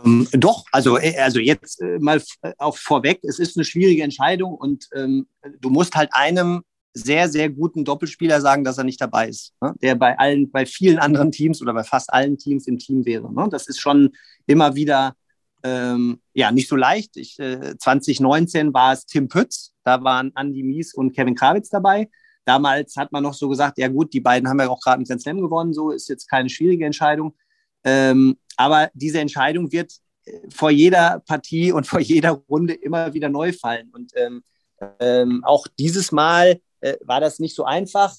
Ähm, 0.04 0.28
doch, 0.32 0.64
also, 0.72 0.98
äh, 0.98 1.16
also 1.18 1.38
jetzt 1.38 1.80
äh, 1.80 1.98
mal 1.98 2.22
äh, 2.42 2.52
auch 2.58 2.76
vorweg, 2.76 3.20
es 3.22 3.38
ist 3.38 3.56
eine 3.56 3.64
schwierige 3.64 4.02
Entscheidung 4.02 4.54
und 4.54 4.88
ähm, 4.94 5.26
du 5.60 5.70
musst 5.70 5.94
halt 5.94 6.10
einem 6.12 6.62
sehr, 6.94 7.28
sehr 7.28 7.48
guten 7.48 7.84
Doppelspieler 7.84 8.40
sagen, 8.40 8.64
dass 8.64 8.78
er 8.78 8.84
nicht 8.84 9.00
dabei 9.00 9.28
ist, 9.28 9.54
ne? 9.60 9.74
der 9.82 9.94
bei 9.94 10.18
allen, 10.18 10.50
bei 10.50 10.66
vielen 10.66 10.98
anderen 10.98 11.30
Teams 11.30 11.62
oder 11.62 11.72
bei 11.72 11.84
fast 11.84 12.12
allen 12.12 12.38
Teams 12.38 12.66
im 12.66 12.78
Team 12.78 13.04
wäre. 13.04 13.32
Ne? 13.32 13.48
Das 13.50 13.68
ist 13.68 13.80
schon 13.80 14.10
immer 14.46 14.74
wieder 14.74 15.14
ähm, 15.62 16.20
ja, 16.34 16.52
nicht 16.52 16.68
so 16.68 16.76
leicht. 16.76 17.16
Ich, 17.16 17.38
äh, 17.38 17.76
2019 17.78 18.72
war 18.72 18.92
es 18.92 19.06
Tim 19.06 19.28
Pütz, 19.28 19.74
da 19.84 20.02
waren 20.04 20.32
Andy 20.36 20.62
Mies 20.62 20.94
und 20.94 21.14
Kevin 21.14 21.34
Krawitz 21.34 21.68
dabei. 21.68 22.08
Damals 22.44 22.96
hat 22.96 23.12
man 23.12 23.22
noch 23.22 23.34
so 23.34 23.48
gesagt, 23.48 23.78
ja 23.78 23.88
gut, 23.88 24.12
die 24.12 24.20
beiden 24.20 24.48
haben 24.48 24.60
ja 24.60 24.68
auch 24.68 24.80
gerade 24.80 24.96
einen 24.96 25.04
Grand 25.04 25.20
Slam 25.20 25.40
gewonnen, 25.40 25.74
so 25.74 25.90
ist 25.90 26.08
jetzt 26.08 26.28
keine 26.28 26.48
schwierige 26.48 26.86
Entscheidung. 26.86 27.34
Ähm, 27.88 28.36
aber 28.56 28.90
diese 28.92 29.20
Entscheidung 29.20 29.72
wird 29.72 29.92
äh, 30.24 30.32
vor 30.54 30.70
jeder 30.70 31.22
Partie 31.26 31.72
und 31.72 31.86
vor 31.86 32.00
jeder 32.00 32.32
Runde 32.48 32.74
immer 32.74 33.14
wieder 33.14 33.30
neu 33.30 33.52
fallen. 33.52 33.90
Und 33.92 34.12
ähm, 34.14 34.42
ähm, 35.00 35.42
auch 35.44 35.66
dieses 35.78 36.12
Mal 36.12 36.60
äh, 36.80 36.96
war 37.00 37.20
das 37.20 37.38
nicht 37.38 37.54
so 37.56 37.64
einfach. 37.64 38.14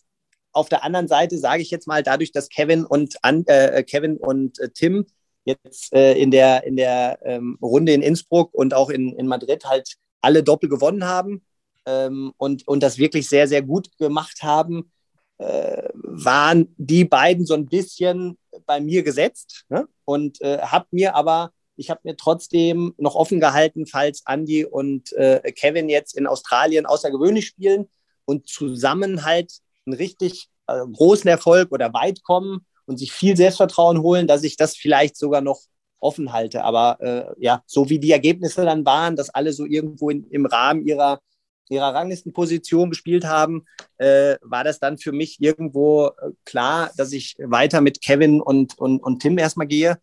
Auf 0.52 0.70
der 0.70 0.84
anderen 0.84 1.08
Seite 1.08 1.38
sage 1.38 1.62
ich 1.62 1.70
jetzt 1.70 1.88
mal, 1.88 2.02
dadurch, 2.02 2.32
dass 2.32 2.50
Kevin 2.50 2.84
und, 2.84 3.16
An 3.22 3.46
äh, 3.46 3.84
Kevin 3.84 4.18
und 4.18 4.60
äh, 4.60 4.70
Tim 4.70 5.06
jetzt 5.46 5.94
äh, 5.94 6.14
in 6.14 6.32
der, 6.32 6.64
in 6.64 6.76
der 6.76 7.20
ähm, 7.24 7.58
Runde 7.62 7.94
in 7.94 8.02
Innsbruck 8.02 8.54
und 8.54 8.74
auch 8.74 8.90
in, 8.90 9.14
in 9.14 9.28
Madrid 9.28 9.66
halt 9.66 9.96
alle 10.22 10.44
Doppel 10.44 10.68
gewonnen 10.68 11.06
haben 11.06 11.46
ähm, 11.86 12.34
und, 12.38 12.68
und 12.68 12.82
das 12.82 12.98
wirklich 12.98 13.30
sehr, 13.30 13.48
sehr 13.48 13.62
gut 13.62 13.96
gemacht 13.98 14.42
haben, 14.42 14.92
äh, 15.38 15.90
waren 15.94 16.74
die 16.78 17.06
beiden 17.06 17.46
so 17.46 17.54
ein 17.54 17.68
bisschen 17.68 18.38
bei 18.66 18.80
mir 18.80 19.04
gesetzt 19.04 19.66
ne? 19.70 19.88
und 20.06 20.42
äh, 20.42 20.60
habe 20.60 20.88
mir 20.92 21.16
aber, 21.16 21.52
ich 21.76 21.90
habe 21.90 22.02
mir 22.04 22.18
trotzdem 22.18 22.94
noch 22.98 23.16
offen 23.16 23.40
gehalten, 23.40 23.86
falls 23.86 24.24
Andy 24.28 24.66
und 24.66 25.14
äh, 25.14 25.52
Kevin 25.54 25.90
jetzt 25.90 26.18
in 26.18 26.28
Australien 26.28 26.86
außergewöhnlich 26.86 27.48
spielen 27.48 27.90
und 28.26 28.48
zusammen 28.48 29.24
halt 29.26 29.52
einen 29.86 29.96
richtig 29.96 30.48
äh, 30.68 30.80
großen 30.92 31.30
Erfolg 31.30 31.72
oder 31.72 31.94
weit 31.94 32.24
kommen, 32.24 32.66
und 32.90 32.98
sich 32.98 33.12
viel 33.12 33.38
Selbstvertrauen 33.38 34.02
holen, 34.02 34.26
dass 34.26 34.44
ich 34.44 34.58
das 34.58 34.76
vielleicht 34.76 35.16
sogar 35.16 35.42
noch 35.42 35.62
offen 36.00 36.34
halte. 36.34 36.64
Aber 36.64 36.98
äh, 37.00 37.26
ja, 37.38 37.62
so 37.68 37.88
wie 37.88 38.00
die 38.00 38.12
Ergebnisse 38.12 38.66
dann 38.66 38.84
waren, 38.84 39.16
dass 39.16 39.30
alle 39.30 39.54
so 39.54 39.66
irgendwo 39.66 40.10
in, 40.10 40.26
im 40.32 40.48
Rahmen 40.48 40.86
ihrer, 40.88 41.20
ihrer 41.70 41.94
Ranglistenposition 41.94 42.90
gespielt 42.90 43.26
haben, 43.26 43.66
äh, 43.98 44.36
war 44.42 44.64
das 44.64 44.80
dann 44.80 44.98
für 44.98 45.12
mich 45.12 45.38
irgendwo 45.40 46.08
äh, 46.08 46.32
klar, 46.46 46.92
dass 46.98 47.14
ich 47.14 47.36
weiter 47.40 47.82
mit 47.82 48.02
Kevin 48.02 48.42
und, 48.42 48.78
und, 48.78 49.00
und 49.00 49.22
Tim 49.22 49.38
erstmal 49.38 49.68
gehe. 49.68 49.98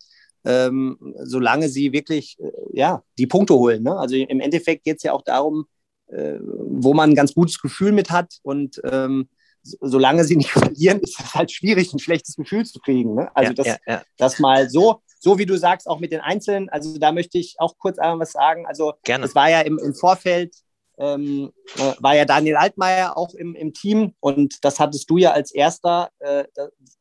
Ähm, 0.45 0.97
solange 1.23 1.67
sie 1.67 1.91
wirklich 1.91 2.37
äh, 2.39 2.51
ja, 2.71 3.03
die 3.17 3.27
Punkte 3.27 3.53
holen. 3.55 3.83
Ne? 3.83 3.97
Also 3.97 4.15
im 4.15 4.39
Endeffekt 4.39 4.85
geht 4.85 4.97
es 4.97 5.03
ja 5.03 5.11
auch 5.11 5.23
darum, 5.23 5.65
äh, 6.07 6.39
wo 6.39 6.93
man 6.93 7.09
ein 7.09 7.15
ganz 7.15 7.33
gutes 7.33 7.59
Gefühl 7.59 7.91
mit 7.91 8.11
hat. 8.11 8.37
Und 8.43 8.79
ähm, 8.85 9.27
solange 9.61 10.23
sie 10.23 10.37
nicht 10.37 10.51
verlieren, 10.51 10.99
ist 10.99 11.19
es 11.19 11.33
halt 11.33 11.51
schwierig, 11.51 11.93
ein 11.93 11.99
schlechtes 11.99 12.35
Gefühl 12.35 12.65
zu 12.65 12.79
kriegen. 12.79 13.15
Ne? 13.15 13.29
Also 13.35 13.49
ja, 13.49 13.53
das, 13.55 13.67
ja, 13.67 13.77
ja. 13.87 14.03
das 14.17 14.39
mal 14.39 14.69
so, 14.69 15.01
so 15.19 15.37
wie 15.37 15.45
du 15.45 15.57
sagst, 15.57 15.87
auch 15.87 15.99
mit 15.99 16.11
den 16.11 16.21
Einzelnen. 16.21 16.69
Also 16.69 16.97
da 16.97 17.11
möchte 17.11 17.37
ich 17.37 17.55
auch 17.57 17.77
kurz 17.77 17.99
einmal 17.99 18.19
was 18.19 18.31
sagen. 18.31 18.65
Also 18.65 18.93
Gerne. 19.03 19.25
es 19.25 19.35
war 19.35 19.49
ja 19.49 19.61
im, 19.61 19.79
im 19.79 19.93
Vorfeld, 19.93 20.55
ähm, 20.97 21.51
äh, 21.77 21.93
war 21.99 22.15
ja 22.15 22.25
Daniel 22.25 22.55
Altmaier 22.55 23.17
auch 23.17 23.33
im, 23.33 23.55
im 23.55 23.73
Team 23.73 24.13
und 24.19 24.63
das 24.63 24.79
hattest 24.79 25.09
du 25.09 25.17
ja 25.17 25.31
als 25.31 25.51
erster. 25.51 26.09
Äh, 26.19 26.45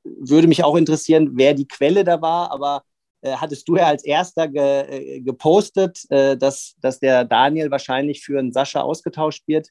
würde 0.05 0.49
mich 0.49 0.65
auch 0.65 0.77
interessieren, 0.77 1.31
wer 1.35 1.55
die 1.55 1.69
Quelle 1.69 2.05
da 2.05 2.21
war, 2.21 2.51
aber 2.51 2.83
äh, 3.23 3.33
hattest 3.33 3.69
du 3.69 3.77
ja 3.77 3.87
als 3.87 4.05
erster 4.05 4.49
ge, 4.49 5.17
äh, 5.17 5.21
gepostet, 5.21 6.09
äh, 6.11 6.37
dass, 6.37 6.75
dass 6.81 7.01
der 7.01 7.25
Daniel 7.25 7.71
wahrscheinlich 7.71 8.23
für 8.25 8.39
einen 8.39 8.53
Sascha 8.53 8.81
ausgetauscht 8.81 9.45
wird. 9.47 9.69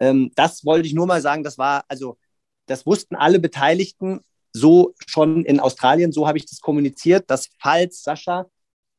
Ähm, 0.00 0.32
das 0.34 0.64
wollte 0.64 0.86
ich 0.86 0.94
nur 0.94 1.06
mal 1.06 1.20
sagen, 1.20 1.44
das 1.44 1.58
war, 1.58 1.84
also 1.88 2.16
das 2.66 2.86
wussten 2.86 3.16
alle 3.16 3.38
Beteiligten 3.38 4.20
so 4.52 4.94
schon 5.06 5.44
in 5.44 5.60
Australien, 5.60 6.12
so 6.12 6.26
habe 6.26 6.38
ich 6.38 6.46
das 6.46 6.60
kommuniziert, 6.60 7.30
dass 7.30 7.50
falls 7.60 8.02
Sascha 8.02 8.46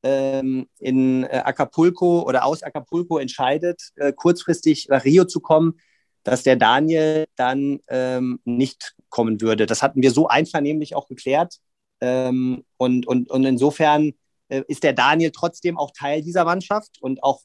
in 0.02 1.24
äh, 1.24 1.42
Acapulco 1.44 2.22
oder 2.22 2.46
aus 2.46 2.64
Acapulco 2.64 3.18
entscheidet, 3.18 3.82
äh, 3.96 4.14
kurzfristig 4.14 4.88
nach 4.90 5.04
Rio 5.04 5.26
zu 5.26 5.42
kommen, 5.42 5.80
dass 6.24 6.44
der 6.44 6.56
Daniel 6.56 7.26
dann 7.36 7.80
ähm, 7.90 8.40
nicht 8.46 8.96
kommen 9.10 9.42
würde. 9.42 9.66
Das 9.66 9.82
hatten 9.82 10.02
wir 10.02 10.12
so 10.12 10.28
einvernehmlich 10.28 10.96
auch 10.96 11.08
geklärt. 11.08 11.60
Ähm, 12.02 12.64
und, 12.78 13.08
und, 13.08 13.30
und 13.30 13.44
insofern 13.44 14.14
äh, 14.48 14.64
ist 14.68 14.84
der 14.84 14.94
Daniel 14.94 15.32
trotzdem 15.32 15.78
auch 15.78 15.92
Teil 15.92 16.22
dieser 16.22 16.46
Mannschaft 16.46 16.98
und 17.02 17.24
auch 17.24 17.42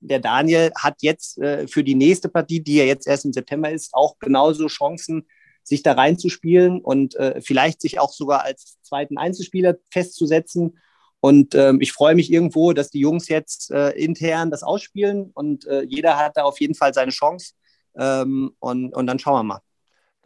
der 0.00 0.20
Daniel 0.20 0.70
hat 0.76 1.02
jetzt 1.02 1.38
äh, 1.38 1.66
für 1.66 1.82
die 1.82 1.94
nächste 1.94 2.28
Partie, 2.28 2.60
die 2.60 2.76
ja 2.76 2.84
jetzt 2.84 3.06
erst 3.06 3.24
im 3.24 3.32
September 3.32 3.70
ist, 3.70 3.92
auch 3.94 4.18
genauso 4.18 4.68
Chancen, 4.68 5.26
sich 5.64 5.82
da 5.82 5.92
reinzuspielen 5.92 6.80
und 6.80 7.14
äh, 7.16 7.40
vielleicht 7.42 7.82
sich 7.82 7.98
auch 8.00 8.12
sogar 8.12 8.42
als 8.42 8.78
zweiten 8.82 9.18
Einzelspieler 9.18 9.76
festzusetzen. 9.90 10.78
Und 11.20 11.54
ähm, 11.54 11.80
ich 11.80 11.92
freue 11.92 12.14
mich 12.14 12.32
irgendwo, 12.32 12.72
dass 12.72 12.90
die 12.90 13.00
Jungs 13.00 13.28
jetzt 13.28 13.70
äh, 13.72 13.90
intern 13.90 14.50
das 14.50 14.62
ausspielen 14.62 15.30
und 15.34 15.66
äh, 15.66 15.82
jeder 15.82 16.16
hat 16.16 16.36
da 16.36 16.44
auf 16.44 16.60
jeden 16.60 16.74
Fall 16.74 16.94
seine 16.94 17.10
Chance. 17.10 17.54
Ähm, 17.96 18.52
und, 18.60 18.94
und 18.94 19.06
dann 19.06 19.18
schauen 19.18 19.34
wir 19.34 19.42
mal. 19.42 19.60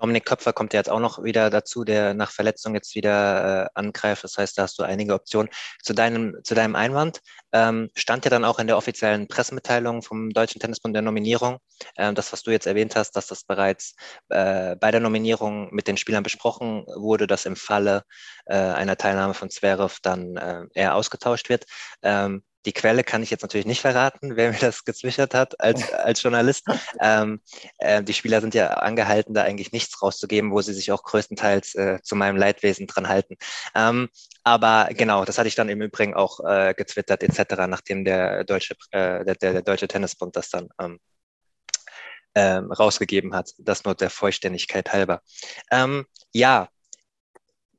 Dominik 0.02 0.24
Köpfer 0.24 0.52
kommt 0.52 0.72
ja 0.72 0.80
jetzt 0.80 0.90
auch 0.90 0.98
noch 0.98 1.22
wieder 1.22 1.48
dazu, 1.48 1.84
der 1.84 2.12
nach 2.12 2.32
Verletzung 2.32 2.74
jetzt 2.74 2.96
wieder 2.96 3.66
äh, 3.66 3.68
angreift. 3.74 4.24
Das 4.24 4.36
heißt, 4.36 4.58
da 4.58 4.62
hast 4.62 4.76
du 4.80 4.82
einige 4.82 5.14
Optionen. 5.14 5.48
Zu 5.80 5.94
deinem, 5.94 6.36
zu 6.42 6.56
deinem 6.56 6.74
Einwand 6.74 7.20
ähm, 7.52 7.88
stand 7.94 8.24
ja 8.24 8.30
dann 8.30 8.44
auch 8.44 8.58
in 8.58 8.66
der 8.66 8.76
offiziellen 8.76 9.28
Pressemitteilung 9.28 10.02
vom 10.02 10.30
Deutschen 10.30 10.60
Tennisbund 10.60 10.96
der 10.96 11.02
Nominierung, 11.02 11.58
äh, 11.94 12.12
das, 12.12 12.32
was 12.32 12.42
du 12.42 12.50
jetzt 12.50 12.66
erwähnt 12.66 12.96
hast, 12.96 13.12
dass 13.12 13.28
das 13.28 13.44
bereits 13.44 13.94
äh, 14.28 14.74
bei 14.74 14.90
der 14.90 15.00
Nominierung 15.00 15.72
mit 15.72 15.86
den 15.86 15.96
Spielern 15.96 16.24
besprochen 16.24 16.84
wurde, 16.96 17.28
dass 17.28 17.46
im 17.46 17.54
Falle 17.54 18.02
äh, 18.46 18.56
einer 18.56 18.96
Teilnahme 18.96 19.34
von 19.34 19.50
Zverev 19.50 19.98
dann 20.02 20.36
äh, 20.36 20.64
er 20.74 20.96
ausgetauscht 20.96 21.48
wird. 21.48 21.64
Ähm, 22.02 22.42
die 22.64 22.72
Quelle 22.72 23.04
kann 23.04 23.22
ich 23.22 23.30
jetzt 23.30 23.42
natürlich 23.42 23.66
nicht 23.66 23.80
verraten, 23.80 24.36
wer 24.36 24.52
mir 24.52 24.58
das 24.58 24.84
gezwischert 24.84 25.34
hat 25.34 25.60
als, 25.60 25.92
als 25.92 26.22
Journalist. 26.22 26.64
Ähm, 27.00 27.40
äh, 27.78 28.02
die 28.02 28.14
Spieler 28.14 28.40
sind 28.40 28.54
ja 28.54 28.68
angehalten, 28.74 29.34
da 29.34 29.42
eigentlich 29.42 29.72
nichts 29.72 30.00
rauszugeben, 30.02 30.52
wo 30.52 30.60
sie 30.60 30.74
sich 30.74 30.92
auch 30.92 31.02
größtenteils 31.02 31.74
äh, 31.74 31.98
zu 32.02 32.16
meinem 32.16 32.36
Leidwesen 32.36 32.86
dran 32.86 33.08
halten. 33.08 33.36
Ähm, 33.74 34.08
aber 34.44 34.88
genau, 34.92 35.24
das 35.24 35.38
hatte 35.38 35.48
ich 35.48 35.54
dann 35.54 35.68
im 35.68 35.82
Übrigen 35.82 36.14
auch 36.14 36.40
äh, 36.40 36.74
getwittert 36.74 37.22
etc., 37.22 37.66
nachdem 37.68 38.04
der 38.04 38.44
deutsche, 38.44 38.74
äh, 38.90 39.24
der, 39.24 39.34
der, 39.34 39.62
deutsche 39.62 39.88
Tennisbund 39.88 40.36
das 40.36 40.50
dann 40.50 40.68
ähm, 40.80 40.98
ähm, 42.34 42.72
rausgegeben 42.72 43.34
hat. 43.34 43.52
Das 43.58 43.84
nur 43.84 43.94
der 43.94 44.10
Vollständigkeit 44.10 44.92
halber. 44.92 45.22
Ähm, 45.70 46.06
ja, 46.32 46.68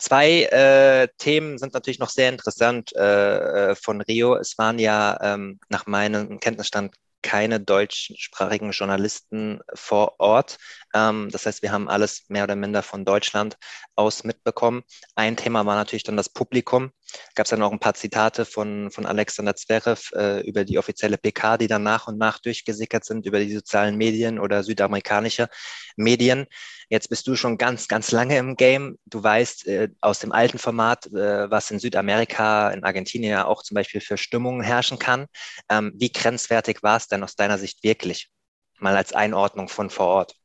Zwei 0.04 0.44
äh, 0.44 1.08
Themen 1.18 1.58
sind 1.58 1.74
natürlich 1.74 1.98
noch 1.98 2.10
sehr 2.10 2.28
interessant 2.28 2.94
äh, 2.94 3.70
äh, 3.72 3.76
von 3.76 4.02
Rio. 4.02 4.36
Es 4.36 4.58
waren 4.58 4.78
ja 4.78 5.18
ähm, 5.22 5.62
nach 5.70 5.86
meinem 5.86 6.42
Kenntnisstand 6.42 6.94
keine 7.22 7.62
deutschsprachigen 7.62 8.72
Journalisten 8.72 9.62
vor 9.74 10.20
Ort. 10.20 10.58
Ähm, 10.94 11.30
das 11.32 11.46
heißt, 11.46 11.62
wir 11.62 11.72
haben 11.72 11.88
alles 11.88 12.26
mehr 12.28 12.44
oder 12.44 12.58
minder 12.58 12.84
von 12.84 13.06
Deutschland 13.06 13.56
aus 13.96 14.26
mitbekommen. 14.26 14.84
Ein 15.16 15.38
Thema 15.38 15.66
war 15.66 15.76
natürlich 15.76 16.04
dann 16.04 16.18
das 16.18 16.28
Publikum. 16.28 16.92
Gab 17.36 17.46
es 17.46 17.50
dann 17.50 17.62
auch 17.62 17.72
ein 17.72 17.80
paar 17.80 17.94
Zitate 17.94 18.46
von, 18.46 18.92
von 18.92 19.06
Alexander 19.06 19.56
Zverev 19.56 20.12
äh, 20.16 20.42
über 20.42 20.66
die 20.66 20.78
offizielle 20.78 21.18
PK, 21.18 21.58
die 21.58 21.68
dann 21.68 21.84
nach 21.84 22.08
und 22.08 22.18
nach 22.18 22.40
durchgesickert 22.40 23.06
sind 23.06 23.26
über 23.26 23.40
die 23.40 23.54
sozialen 23.54 23.98
Medien 23.98 24.40
oder 24.40 24.64
südamerikanische 24.64 25.48
Medien. 25.96 26.48
Jetzt 26.90 27.10
bist 27.10 27.28
du 27.28 27.36
schon 27.36 27.58
ganz, 27.58 27.88
ganz 27.88 28.12
lange 28.12 28.38
im 28.38 28.56
Game. 28.56 28.98
Du 29.06 29.24
weißt 29.24 29.68
äh, 29.68 29.90
aus 30.02 30.20
dem 30.20 30.32
alten 30.32 30.60
Format, 30.60 31.08
äh, 31.08 31.50
was 31.50 31.72
in 31.72 31.80
Südamerika, 31.80 32.70
in 32.72 32.84
Argentinien 32.84 33.32
ja 33.32 33.46
auch 33.46 33.64
zum 33.64 33.76
Beispiel 33.76 34.02
für 34.02 34.18
Stimmungen 34.18 34.62
herrschen 34.62 35.00
kann. 35.00 35.28
Ähm, 35.70 35.94
wie 35.96 36.12
grenzwertig 36.12 36.84
war 36.84 36.98
es 36.98 37.08
denn 37.08 37.24
aus 37.24 37.36
deiner 37.36 37.58
Sicht 37.58 37.84
wirklich? 37.84 38.30
Mal 38.80 38.96
als 38.96 39.14
Einordnung 39.14 39.70
von 39.70 39.90
vor 39.90 40.08
Ort. 40.08 40.36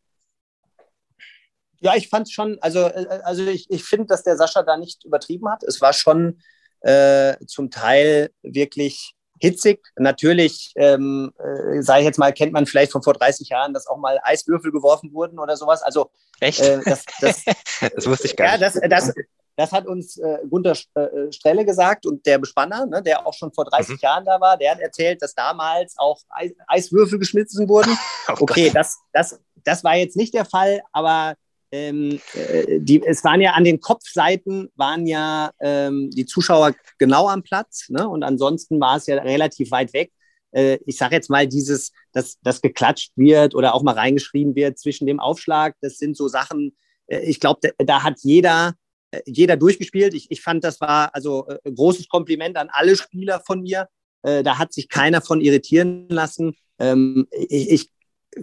Ja, 1.81 1.95
ich 1.95 2.09
fand 2.09 2.31
schon, 2.31 2.59
also, 2.61 2.81
äh, 2.81 3.21
also 3.25 3.47
ich, 3.47 3.71
ich 3.71 3.85
finde, 3.85 4.07
dass 4.07 4.23
der 4.23 4.37
Sascha 4.37 4.62
da 4.62 4.77
nicht 4.77 5.05
übertrieben 5.05 5.51
hat. 5.51 5.62
Es 5.62 5.81
war 5.81 5.93
schon 5.93 6.41
äh, 6.81 7.37
zum 7.47 7.71
Teil 7.71 8.31
wirklich 8.43 9.14
hitzig. 9.41 9.81
Natürlich, 9.97 10.73
ähm, 10.77 11.33
äh, 11.38 11.83
sage 11.83 12.01
ich 12.01 12.07
jetzt 12.07 12.19
mal, 12.19 12.33
kennt 12.33 12.53
man 12.53 12.67
vielleicht 12.67 12.93
von 12.93 13.03
vor 13.03 13.14
30 13.14 13.49
Jahren, 13.49 13.73
dass 13.73 13.87
auch 13.87 13.99
mal 13.99 14.19
Eiswürfel 14.23 14.73
geworfen 14.73 15.12
wurden 15.12 15.38
oder 15.38 15.57
sowas. 15.57 15.83
Also 15.83 16.11
echt? 16.41 16.61
Äh, 16.61 16.81
das, 16.85 17.05
das, 17.21 17.45
das, 17.95 18.07
wusste 18.07 18.27
ich 18.27 18.37
gar 18.37 18.59
nicht. 18.59 18.61
Ja, 18.61 18.88
das, 18.88 19.07
das, 19.07 19.14
das 19.57 19.73
hat 19.73 19.87
uns 19.87 20.19
äh, 20.19 20.38
Gunter 20.49 20.77
äh, 20.95 21.33
Strelle 21.33 21.64
gesagt 21.64 22.07
und 22.07 22.25
der 22.27 22.38
Bespanner, 22.38 22.87
ne, 22.87 23.03
der 23.03 23.27
auch 23.27 23.35
schon 23.35 23.53
vor 23.53 23.64
30 23.64 23.91
mhm. 23.91 23.99
Jahren 24.01 24.25
da 24.25 24.41
war, 24.41 24.57
der 24.57 24.73
hat 24.73 24.81
erzählt, 24.81 25.21
dass 25.21 25.35
damals 25.35 25.95
auch 25.99 26.21
Eis 26.29 26.53
Eiswürfel 26.67 27.19
geschmissen 27.19 27.69
wurden. 27.69 27.97
Oh 28.31 28.35
okay, 28.41 28.71
das, 28.73 28.99
das, 29.14 29.41
das 29.64 29.83
war 29.85 29.97
jetzt 29.97 30.14
nicht 30.14 30.35
der 30.35 30.45
Fall, 30.45 30.83
aber 30.93 31.35
ähm, 31.70 32.20
äh, 32.35 32.81
die, 32.81 33.02
es 33.04 33.24
waren 33.24 33.40
ja 33.40 33.52
an 33.52 33.64
den 33.64 33.81
Kopfseiten 33.81 34.68
waren 34.76 35.07
ja 35.07 35.50
ähm, 35.61 36.11
die 36.11 36.26
Zuschauer 36.26 36.74
genau 36.98 37.28
am 37.28 37.42
Platz 37.42 37.88
ne? 37.88 38.09
und 38.09 38.22
ansonsten 38.22 38.81
war 38.81 38.96
es 38.96 39.07
ja 39.07 39.16
relativ 39.16 39.70
weit 39.70 39.92
weg. 39.92 40.12
Äh, 40.52 40.78
ich 40.87 40.96
sage 40.96 41.14
jetzt 41.14 41.31
mal 41.31 41.46
dieses, 41.46 41.92
dass 42.12 42.38
das 42.42 42.61
geklatscht 42.61 43.12
wird 43.16 43.54
oder 43.54 43.74
auch 43.74 43.83
mal 43.83 43.94
reingeschrieben 43.94 44.54
wird 44.54 44.78
zwischen 44.78 45.07
dem 45.07 45.20
Aufschlag, 45.20 45.76
das 45.81 45.98
sind 45.98 46.16
so 46.16 46.28
Sachen, 46.28 46.76
äh, 47.07 47.20
ich 47.20 47.40
glaube, 47.40 47.61
da, 47.62 47.85
da, 47.85 48.02
hat 48.02 48.18
jeder 48.22 48.74
äh, 49.11 49.20
jeder 49.26 49.57
durchgespielt. 49.57 50.14
Ich, 50.14 50.31
ich 50.31 50.42
fand, 50.42 50.64
das 50.64 50.81
war 50.81 51.14
also 51.14 51.46
äh, 51.48 51.72
großes 51.72 52.09
Kompliment 52.09 52.57
an 52.57 52.68
alle 52.70 52.96
Spieler 52.96 53.42
von 53.46 53.62
mir. 53.62 53.88
Äh, 54.22 54.42
da 54.42 54.59
hat 54.59 54.72
sich 54.72 54.88
keiner 54.88 55.20
von 55.20 55.40
irritieren 55.40 56.09
lassen. 56.09 56.54
Ähm, 56.78 57.26
ich, 57.33 57.70
ich 57.70 57.90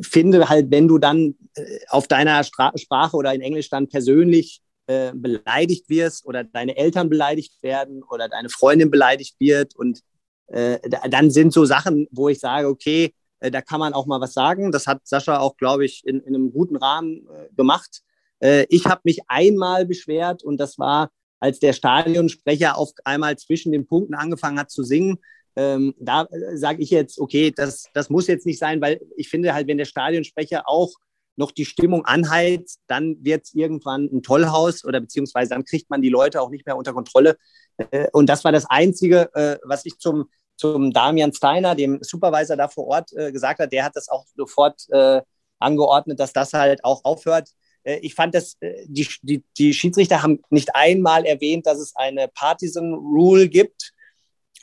finde 0.02 0.50
halt, 0.50 0.72
wenn 0.72 0.88
du 0.88 0.98
dann 0.98 1.36
äh, 1.56 1.64
auf 1.90 2.08
deiner 2.08 2.44
Stra 2.44 2.72
Sprache 2.76 3.16
oder 3.16 3.34
in 3.34 3.42
Englisch 3.42 3.70
dann 3.70 3.88
persönlich 3.88 4.62
äh, 4.88 5.12
beleidigt 5.14 5.90
wirst 5.90 6.26
oder 6.26 6.44
deine 6.44 6.78
Eltern 6.78 7.10
beleidigt 7.10 7.62
werden 7.64 8.04
oder 8.04 8.30
deine 8.30 8.50
Freundin 8.50 8.92
beleidigt 8.92 9.36
wird 9.40 9.76
und 9.76 10.02
äh, 10.48 10.80
dann 11.10 11.32
sind 11.32 11.54
so 11.54 11.66
Sachen, 11.66 12.08
wo 12.12 12.30
ich 12.30 12.40
sage, 12.40 12.68
okay, 12.68 13.14
äh, 13.40 13.52
da 13.52 13.62
kann 13.62 13.80
man 13.80 13.94
auch 13.94 14.06
mal 14.06 14.22
was 14.22 14.34
sagen. 14.34 14.72
Das 14.72 14.88
hat 14.88 15.08
Sascha 15.08 15.40
auch, 15.40 15.58
glaube 15.58 15.86
ich, 15.86 16.06
in, 16.06 16.20
in 16.22 16.36
einem 16.36 16.52
guten 16.52 16.76
Rahmen 16.76 17.28
äh, 17.28 17.54
gemacht. 17.56 18.02
Äh, 18.40 18.66
ich 18.70 18.86
habe 18.86 19.02
mich 19.04 19.22
einmal 19.28 19.86
beschwert 19.86 20.44
und 20.44 20.58
das 20.58 20.78
war, 20.78 21.10
als 21.40 21.60
der 21.60 21.74
Stadionsprecher 21.74 22.78
auf 22.78 22.92
einmal 23.04 23.38
zwischen 23.38 23.72
den 23.72 23.88
Punkten 23.88 24.14
angefangen 24.16 24.60
hat 24.60 24.72
zu 24.72 24.84
singen. 24.84 25.20
Ähm, 25.56 25.96
da 26.00 26.24
äh, 26.24 26.58
sage 26.58 26.82
ich 26.82 26.90
jetzt, 26.90 27.20
okay, 27.20 27.52
das, 27.52 27.86
das 27.94 28.10
muss 28.10 28.28
jetzt 28.28 28.46
nicht 28.46 28.60
sein, 28.60 28.82
weil 28.82 29.02
ich 29.16 29.30
finde 29.30 29.54
halt, 29.54 29.68
wenn 29.68 29.78
der 29.78 29.86
Stadionsprecher 29.86 30.68
auch 30.68 30.92
noch 31.38 31.52
die 31.52 31.66
Stimmung 31.66 32.06
anheizt, 32.06 32.80
dann 32.88 33.18
wird 33.24 33.46
es 33.46 33.54
irgendwann 33.54 34.06
ein 34.06 34.22
Tollhaus 34.22 34.86
oder 34.86 35.02
beziehungsweise 35.02 35.50
dann 35.50 35.66
kriegt 35.66 35.90
man 35.90 36.02
die 36.02 36.10
Leute 36.10 36.42
auch 36.42 36.50
nicht 36.50 36.66
mehr 36.66 36.78
unter 36.78 36.94
Kontrolle. 36.94 37.38
Äh, 37.78 38.08
und 38.12 38.28
das 38.28 38.44
war 38.44 38.52
das 38.52 38.66
Einzige, 38.70 39.34
äh, 39.34 39.58
was 39.64 39.86
ich 39.86 39.98
zum, 39.98 40.30
zum 40.56 40.92
Damian 40.92 41.34
Steiner, 41.34 41.76
dem 41.76 42.00
Supervisor 42.02 42.58
da 42.58 42.68
vor 42.68 42.88
Ort, 42.88 43.14
äh, 43.14 43.32
gesagt 43.32 43.60
hat. 43.60 43.72
Der 43.72 43.86
hat 43.86 43.96
das 43.96 44.10
auch 44.10 44.26
sofort 44.36 44.86
äh, 44.90 45.22
angeordnet, 45.60 46.20
dass 46.20 46.34
das 46.34 46.54
halt 46.54 46.84
auch 46.84 47.04
aufhört. 47.04 47.50
Äh, 47.84 48.00
ich 48.00 48.16
fand, 48.16 48.36
dass 48.36 48.58
die, 48.86 49.08
die, 49.22 49.44
die 49.58 49.74
Schiedsrichter 49.74 50.22
haben 50.24 50.42
nicht 50.50 50.76
einmal 50.76 51.26
erwähnt, 51.26 51.66
dass 51.66 51.80
es 51.80 51.96
eine 51.96 52.28
Partisan 52.30 52.94
Rule 52.94 53.50
gibt 53.50 53.94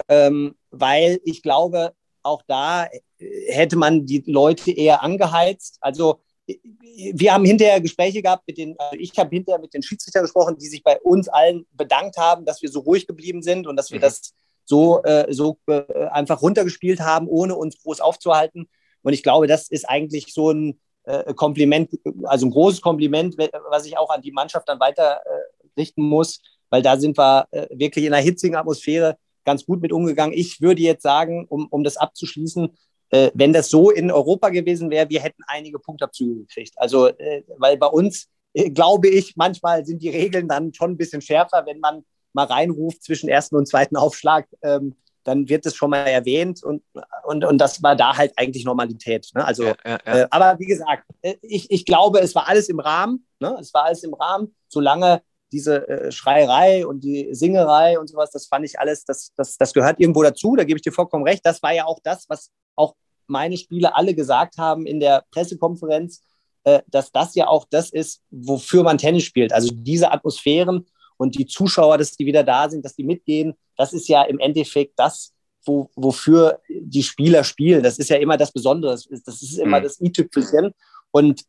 ähm, 0.09 0.55
weil 0.73 1.21
ich 1.25 1.43
glaube, 1.43 1.93
auch 2.23 2.43
da 2.47 2.89
hätte 3.19 3.77
man 3.77 4.07
die 4.07 4.23
Leute 4.27 4.73
eher 4.73 5.03
angeheizt. 5.03 5.79
Also 5.81 6.21
wir 6.47 7.33
haben 7.33 7.45
hinterher 7.45 7.81
Gespräche 7.81 8.23
gehabt 8.23 8.45
mit 8.47 8.59
den, 8.59 8.75
also 8.79 8.97
ich 8.99 9.17
habe 9.17 9.35
hinterher 9.35 9.61
mit 9.61 9.75
den 9.75 9.83
Schiedsrichtern 9.83 10.23
gesprochen, 10.23 10.57
die 10.59 10.67
sich 10.67 10.83
bei 10.83 11.01
uns 11.01 11.29
allen 11.29 11.67
bedankt 11.73 12.17
haben, 12.17 12.45
dass 12.45 12.63
wir 12.63 12.71
so 12.71 12.81
ruhig 12.81 13.07
geblieben 13.07 13.43
sind 13.43 13.67
und 13.67 13.77
dass 13.77 13.91
wir 13.91 13.99
mhm. 13.99 14.03
das 14.03 14.35
so, 14.65 15.03
äh, 15.05 15.33
so 15.33 15.59
äh, 15.67 15.83
einfach 16.11 16.43
runtergespielt 16.43 17.01
haben, 17.01 17.29
ohne 17.29 17.57
uns 17.57 17.81
groß 17.83 18.01
aufzuhalten. 18.01 18.69
Und 19.03 19.13
ich 19.13 19.23
glaube, 19.23 19.47
das 19.47 19.69
ist 19.69 19.89
eigentlich 19.89 20.33
so 20.33 20.51
ein 20.51 20.81
äh, 21.05 21.35
Kompliment, 21.35 21.91
also 22.25 22.47
ein 22.47 22.51
großes 22.51 22.81
Kompliment, 22.81 23.37
was 23.71 23.87
ich 23.87 23.99
auch 23.99 24.11
an 24.11 24.23
die 24.23 24.33
Mannschaft 24.33 24.69
dann 24.69 24.81
weiter 24.81 25.21
äh, 25.25 25.81
richten 25.81 26.03
muss, 26.03 26.41
weil 26.71 26.83
da 26.83 26.99
sind 26.99 27.19
wir 27.19 27.47
äh, 27.51 27.67
wirklich 27.71 28.05
in 28.05 28.15
einer 28.15 28.23
hitzigen 28.23 28.57
Atmosphäre 28.57 29.17
ganz 29.45 29.65
gut 29.65 29.83
mit 29.83 29.93
umgegangen. 29.93 30.37
Ich 30.37 30.61
würde 30.61 30.83
jetzt 30.83 31.03
sagen, 31.03 31.47
um, 31.49 31.67
um 31.69 31.85
das 31.85 31.97
abzuschließen, 31.97 32.71
äh, 33.11 33.31
wenn 33.35 33.53
das 33.53 33.69
so 33.69 33.91
in 33.91 34.11
Europa 34.11 34.49
gewesen 34.49 34.91
wäre, 34.91 35.09
wir 35.11 35.21
hätten 35.21 35.43
einige 35.47 35.79
Punktabzüge 35.79 36.41
gekriegt. 36.41 36.73
Also, 36.77 37.09
äh, 37.09 37.43
weil 37.59 37.77
bei 37.77 37.87
uns, 37.87 38.29
äh, 38.55 38.71
glaube 38.71 39.09
ich, 39.09 39.37
manchmal 39.37 39.85
sind 39.85 40.03
die 40.03 40.09
Regeln 40.09 40.49
dann 40.49 40.73
schon 40.75 40.93
ein 40.93 40.97
bisschen 40.97 41.21
schärfer, 41.21 41.65
wenn 41.67 41.81
man 41.81 42.05
mal 42.33 42.47
reinruft 42.47 43.05
zwischen 43.05 43.29
ersten 43.29 43.57
und 43.57 43.69
zweiten 43.69 43.97
Aufschlag. 43.97 44.47
Ähm, 44.63 44.95
dann 45.25 45.49
wird 45.49 45.67
es 45.67 45.77
schon 45.77 45.91
mal 45.91 45.99
erwähnt 45.99 46.65
und, 46.65 46.83
und, 47.25 47.45
und 47.45 47.59
das 47.59 47.83
war 47.83 47.95
da 47.95 48.17
halt 48.17 48.33
eigentlich 48.37 48.65
Normalität. 48.65 49.31
Ne? 49.35 49.45
Also, 49.45 49.65
ja, 49.65 49.77
ja, 49.85 49.99
ja. 50.05 50.19
Äh, 50.19 50.27
aber 50.31 50.59
wie 50.59 50.67
gesagt, 50.67 51.05
äh, 51.21 51.35
ich, 51.43 51.71
ich 51.71 51.85
glaube, 51.85 52.21
es 52.21 52.35
war 52.35 52.49
alles 52.49 52.69
im 52.69 52.81
Rahmen. 52.81 53.27
Ne? 53.39 53.57
Es 53.61 53.73
war 53.73 53.85
alles 53.85 54.03
im 54.03 54.15
Rahmen, 54.15 54.55
solange 54.69 55.23
diese 55.53 55.89
äh, 55.89 56.13
Schreierei 56.13 56.87
und 56.87 57.05
die 57.05 57.29
Singerei 57.35 57.99
und 57.99 58.09
sowas, 58.09 58.31
das 58.31 58.47
fand 58.47 58.65
ich 58.65 58.81
alles, 58.81 59.05
das, 59.05 59.33
das, 59.37 59.57
das 59.57 59.73
gehört 59.73 60.01
irgendwo 60.01 60.23
dazu, 60.23 60.57
da 60.57 60.65
gebe 60.65 60.79
ich 60.79 60.83
dir 60.83 60.93
vollkommen 60.93 61.25
recht. 61.25 61.45
Das 61.45 61.63
war 61.63 61.73
ja 61.73 61.85
auch 61.85 62.01
das, 62.03 62.25
was 62.29 62.51
auch 62.75 62.95
meine 63.27 63.57
Spieler 63.57 63.97
alle 63.97 64.15
gesagt 64.15 64.59
haben 64.59 64.87
in 64.87 64.99
der 64.99 65.25
Pressekonferenz, 65.31 66.23
äh, 66.65 66.81
dass 66.89 67.13
das 67.13 67.35
ja 67.35 67.49
auch 67.49 67.67
das 67.71 67.91
ist, 67.91 68.21
wofür 68.31 68.83
man 68.83 68.99
Tennis 68.99 69.25
spielt. 69.25 69.53
Also 69.53 69.71
diese 69.73 70.11
Atmosphären 70.11 70.87
und 71.17 71.39
die 71.39 71.47
Zuschauer, 71.47 71.99
dass 71.99 72.13
die 72.13 72.27
wieder 72.27 72.45
da 72.45 72.69
sind, 72.69 72.85
dass 72.85 72.97
die 72.97 73.05
mitgehen, 73.05 73.55
das 73.77 73.93
ist 73.93 74.09
ja 74.09 74.23
im 74.23 74.39
Endeffekt 74.39 74.99
das, 74.99 75.33
wo, 75.65 75.91
wofür 75.95 76.61
die 76.69 77.03
Spieler 77.03 77.45
spielen. 77.45 77.83
Das 77.83 77.99
ist 77.99 78.11
ja 78.11 78.17
immer 78.17 78.37
das 78.37 78.53
Besondere, 78.53 78.93
das 78.93 79.07
ist, 79.07 79.59
immer 79.59 79.79
mhm. 79.79 79.85
das 79.85 80.01
i-Tüpfelchen. 80.01 80.73
Und 81.11 81.45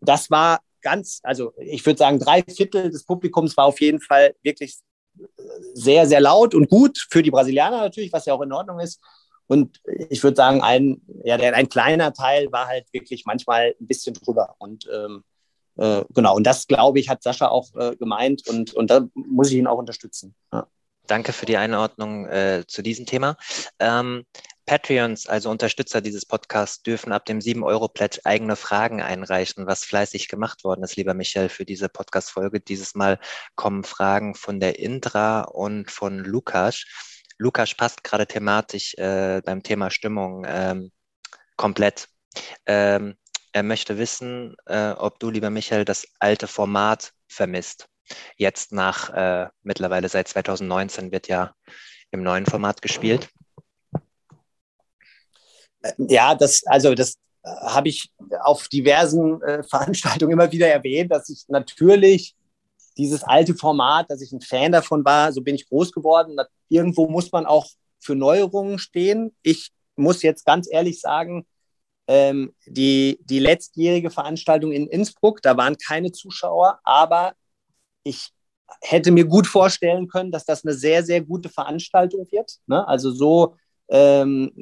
das 0.00 0.30
war 0.30 0.60
ganz, 0.82 1.20
also 1.22 1.52
ich 1.56 1.84
würde 1.86 1.98
sagen, 1.98 2.18
drei 2.18 2.42
Viertel 2.42 2.90
des 2.90 3.04
Publikums 3.04 3.56
war 3.56 3.66
auf 3.66 3.80
jeden 3.80 4.00
Fall 4.00 4.34
wirklich 4.42 4.76
sehr, 5.74 6.06
sehr 6.06 6.20
laut 6.20 6.54
und 6.54 6.68
gut 6.68 7.06
für 7.10 7.22
die 7.22 7.30
Brasilianer 7.30 7.80
natürlich, 7.80 8.12
was 8.12 8.26
ja 8.26 8.34
auch 8.34 8.42
in 8.42 8.52
Ordnung 8.52 8.80
ist. 8.80 9.00
Und 9.46 9.80
ich 10.08 10.22
würde 10.22 10.36
sagen, 10.36 10.62
ein, 10.62 11.02
ja, 11.24 11.36
ein 11.36 11.68
kleiner 11.68 12.12
Teil 12.12 12.50
war 12.52 12.66
halt 12.66 12.86
wirklich 12.92 13.24
manchmal 13.26 13.74
ein 13.78 13.86
bisschen 13.86 14.14
drüber. 14.14 14.54
Und 14.58 14.88
ähm, 14.92 15.24
äh, 15.76 16.04
genau, 16.14 16.36
und 16.36 16.44
das, 16.44 16.66
glaube 16.66 17.00
ich, 17.00 17.08
hat 17.08 17.22
Sascha 17.22 17.48
auch 17.48 17.68
äh, 17.74 17.96
gemeint 17.96 18.46
und, 18.48 18.72
und 18.74 18.90
da 18.90 19.06
muss 19.14 19.50
ich 19.50 19.56
ihn 19.56 19.66
auch 19.66 19.78
unterstützen. 19.78 20.34
Ja. 20.52 20.66
Danke 21.06 21.32
für 21.32 21.46
die 21.46 21.56
Einordnung 21.56 22.26
äh, 22.26 22.64
zu 22.66 22.80
diesem 22.80 23.06
Thema. 23.06 23.36
Ähm, 23.78 24.24
Patreons, 24.72 25.26
also 25.26 25.50
Unterstützer 25.50 26.00
dieses 26.00 26.24
Podcasts, 26.24 26.82
dürfen 26.82 27.12
ab 27.12 27.26
dem 27.26 27.40
7-Euro-Pledge 27.40 28.20
eigene 28.24 28.56
Fragen 28.56 29.02
einreichen, 29.02 29.66
was 29.66 29.84
fleißig 29.84 30.28
gemacht 30.28 30.64
worden 30.64 30.82
ist, 30.82 30.96
lieber 30.96 31.12
Michael, 31.12 31.50
für 31.50 31.66
diese 31.66 31.90
Podcast-Folge. 31.90 32.58
Dieses 32.58 32.94
Mal 32.94 33.18
kommen 33.54 33.84
Fragen 33.84 34.34
von 34.34 34.60
der 34.60 34.78
Indra 34.78 35.42
und 35.42 35.90
von 35.90 36.20
Lukas. 36.20 36.86
Lukas 37.36 37.74
passt 37.74 38.02
gerade 38.02 38.26
thematisch 38.26 38.94
äh, 38.94 39.42
beim 39.44 39.62
Thema 39.62 39.90
Stimmung 39.90 40.46
ähm, 40.48 40.90
komplett. 41.56 42.08
Ähm, 42.64 43.16
er 43.52 43.64
möchte 43.64 43.98
wissen, 43.98 44.56
äh, 44.64 44.92
ob 44.92 45.18
du, 45.18 45.28
lieber 45.28 45.50
Michael, 45.50 45.84
das 45.84 46.06
alte 46.18 46.46
Format 46.46 47.12
vermisst. 47.28 47.88
Jetzt 48.38 48.72
nach 48.72 49.10
äh, 49.10 49.50
mittlerweile 49.64 50.08
seit 50.08 50.28
2019 50.28 51.12
wird 51.12 51.28
ja 51.28 51.54
im 52.10 52.22
neuen 52.22 52.46
Format 52.46 52.80
gespielt. 52.80 53.28
Ja, 55.98 56.34
das, 56.34 56.64
also 56.66 56.94
das 56.94 57.14
äh, 57.42 57.48
habe 57.48 57.88
ich 57.88 58.10
auf 58.42 58.68
diversen 58.68 59.42
äh, 59.42 59.62
Veranstaltungen 59.68 60.32
immer 60.32 60.50
wieder 60.52 60.68
erwähnt, 60.68 61.12
dass 61.12 61.28
ich 61.28 61.44
natürlich 61.48 62.34
dieses 62.96 63.22
alte 63.22 63.54
Format, 63.54 64.10
dass 64.10 64.20
ich 64.20 64.32
ein 64.32 64.40
Fan 64.40 64.72
davon 64.72 65.04
war, 65.04 65.32
so 65.32 65.40
bin 65.40 65.54
ich 65.54 65.68
groß 65.68 65.92
geworden. 65.92 66.36
Irgendwo 66.68 67.08
muss 67.08 67.32
man 67.32 67.46
auch 67.46 67.66
für 68.00 68.14
Neuerungen 68.14 68.78
stehen. 68.78 69.34
Ich 69.42 69.70
muss 69.96 70.22
jetzt 70.22 70.44
ganz 70.44 70.68
ehrlich 70.70 71.00
sagen, 71.00 71.46
ähm, 72.06 72.54
die, 72.66 73.18
die 73.24 73.38
letztjährige 73.38 74.10
Veranstaltung 74.10 74.72
in 74.72 74.88
Innsbruck, 74.88 75.40
da 75.42 75.56
waren 75.56 75.76
keine 75.76 76.12
Zuschauer, 76.12 76.80
aber 76.84 77.34
ich 78.02 78.30
hätte 78.80 79.10
mir 79.10 79.24
gut 79.24 79.46
vorstellen 79.46 80.08
können, 80.08 80.32
dass 80.32 80.44
das 80.44 80.64
eine 80.64 80.74
sehr, 80.74 81.04
sehr 81.04 81.20
gute 81.20 81.48
Veranstaltung 81.48 82.26
wird. 82.30 82.58
Ne? 82.66 82.86
Also 82.86 83.12
so 83.12 83.56
ähm, 83.88 84.52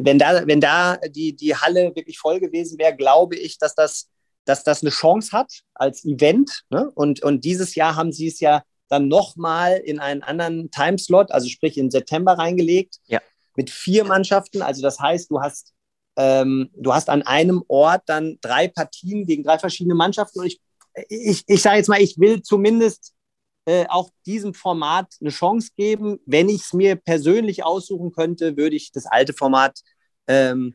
wenn 0.00 0.18
da, 0.18 0.46
wenn 0.46 0.60
da 0.60 0.96
die, 1.08 1.34
die 1.34 1.54
Halle 1.54 1.94
wirklich 1.94 2.18
voll 2.18 2.40
gewesen 2.40 2.78
wäre, 2.78 2.96
glaube 2.96 3.36
ich, 3.36 3.58
dass 3.58 3.74
das, 3.74 4.08
dass 4.44 4.64
das 4.64 4.82
eine 4.82 4.90
Chance 4.90 5.32
hat 5.32 5.60
als 5.74 6.04
Event. 6.04 6.62
Ne? 6.70 6.90
Und, 6.94 7.22
und 7.22 7.44
dieses 7.44 7.74
Jahr 7.74 7.96
haben 7.96 8.12
sie 8.12 8.28
es 8.28 8.40
ja 8.40 8.62
dann 8.88 9.08
nochmal 9.08 9.78
in 9.78 9.98
einen 9.98 10.22
anderen 10.22 10.70
Timeslot, 10.70 11.32
also 11.32 11.48
sprich 11.48 11.76
in 11.76 11.90
September 11.90 12.34
reingelegt, 12.34 12.98
ja. 13.06 13.20
mit 13.56 13.70
vier 13.70 14.04
Mannschaften. 14.04 14.62
Also 14.62 14.82
das 14.82 15.00
heißt, 15.00 15.30
du 15.30 15.40
hast, 15.40 15.72
ähm, 16.16 16.70
du 16.74 16.94
hast 16.94 17.08
an 17.08 17.22
einem 17.22 17.64
Ort 17.68 18.02
dann 18.06 18.38
drei 18.40 18.68
Partien 18.68 19.26
gegen 19.26 19.42
drei 19.42 19.58
verschiedene 19.58 19.94
Mannschaften. 19.94 20.40
Und 20.40 20.46
ich, 20.46 20.60
ich, 21.08 21.44
ich 21.46 21.62
sage 21.62 21.78
jetzt 21.78 21.88
mal, 21.88 22.00
ich 22.00 22.18
will 22.18 22.42
zumindest 22.42 23.12
äh, 23.66 23.86
auch 23.88 24.10
diesem 24.24 24.54
Format 24.54 25.14
eine 25.20 25.30
Chance 25.30 25.70
geben. 25.76 26.18
Wenn 26.24 26.48
ich 26.48 26.62
es 26.62 26.72
mir 26.72 26.96
persönlich 26.96 27.64
aussuchen 27.64 28.12
könnte, 28.12 28.56
würde 28.56 28.76
ich 28.76 28.92
das 28.92 29.06
alte 29.06 29.32
Format 29.32 29.80
ähm, 30.28 30.74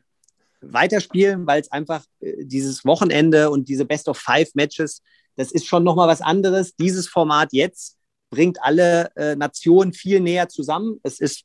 weiterspielen, 0.60 1.46
weil 1.46 1.60
es 1.60 1.72
einfach 1.72 2.04
äh, 2.20 2.44
dieses 2.44 2.84
Wochenende 2.84 3.50
und 3.50 3.68
diese 3.68 3.84
Best 3.84 4.08
of 4.08 4.18
Five 4.18 4.54
Matches, 4.54 5.02
das 5.36 5.52
ist 5.52 5.66
schon 5.66 5.84
nochmal 5.84 6.08
was 6.08 6.20
anderes. 6.20 6.76
Dieses 6.76 7.08
Format 7.08 7.48
jetzt 7.52 7.96
bringt 8.30 8.62
alle 8.62 9.10
äh, 9.16 9.36
Nationen 9.36 9.92
viel 9.92 10.20
näher 10.20 10.48
zusammen. 10.48 11.00
Es 11.02 11.20
ist 11.20 11.44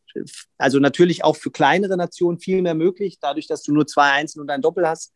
also 0.58 0.80
natürlich 0.80 1.24
auch 1.24 1.36
für 1.36 1.52
kleinere 1.52 1.98
Nationen 1.98 2.40
viel 2.40 2.62
mehr 2.62 2.76
möglich, 2.76 3.20
dadurch, 3.22 3.48
dass 3.48 3.64
du 3.64 3.74
nur 3.74 3.88
zwei 3.88 4.12
Einzel 4.12 4.42
und 4.42 4.50
ein 4.50 4.62
Doppel 4.62 4.88
hast. 4.88 5.14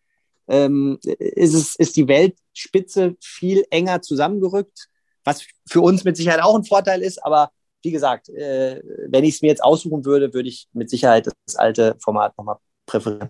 Ähm, 0.48 0.98
ist, 1.04 1.54
es, 1.54 1.76
ist 1.76 1.96
die 1.96 2.08
Weltspitze 2.08 3.16
viel 3.22 3.64
enger 3.70 4.02
zusammengerückt, 4.02 4.90
was 5.24 5.46
für 5.70 5.82
uns 5.82 6.04
mit 6.04 6.18
Sicherheit 6.18 6.42
auch 6.42 6.56
ein 6.56 6.64
Vorteil 6.64 7.02
ist. 7.02 7.24
Aber 7.24 7.52
wie 7.84 7.92
gesagt, 7.92 8.30
äh, 8.30 8.82
wenn 9.08 9.24
ich 9.24 9.36
es 9.36 9.42
mir 9.42 9.50
jetzt 9.50 9.64
aussuchen 9.64 10.06
würde, 10.06 10.34
würde 10.34 10.50
ich 10.50 10.68
mit 10.74 10.90
Sicherheit 10.90 11.28
das 11.28 11.56
alte 11.56 11.96
Format 12.00 12.38
nochmal 12.38 12.58
präferieren. 12.86 13.30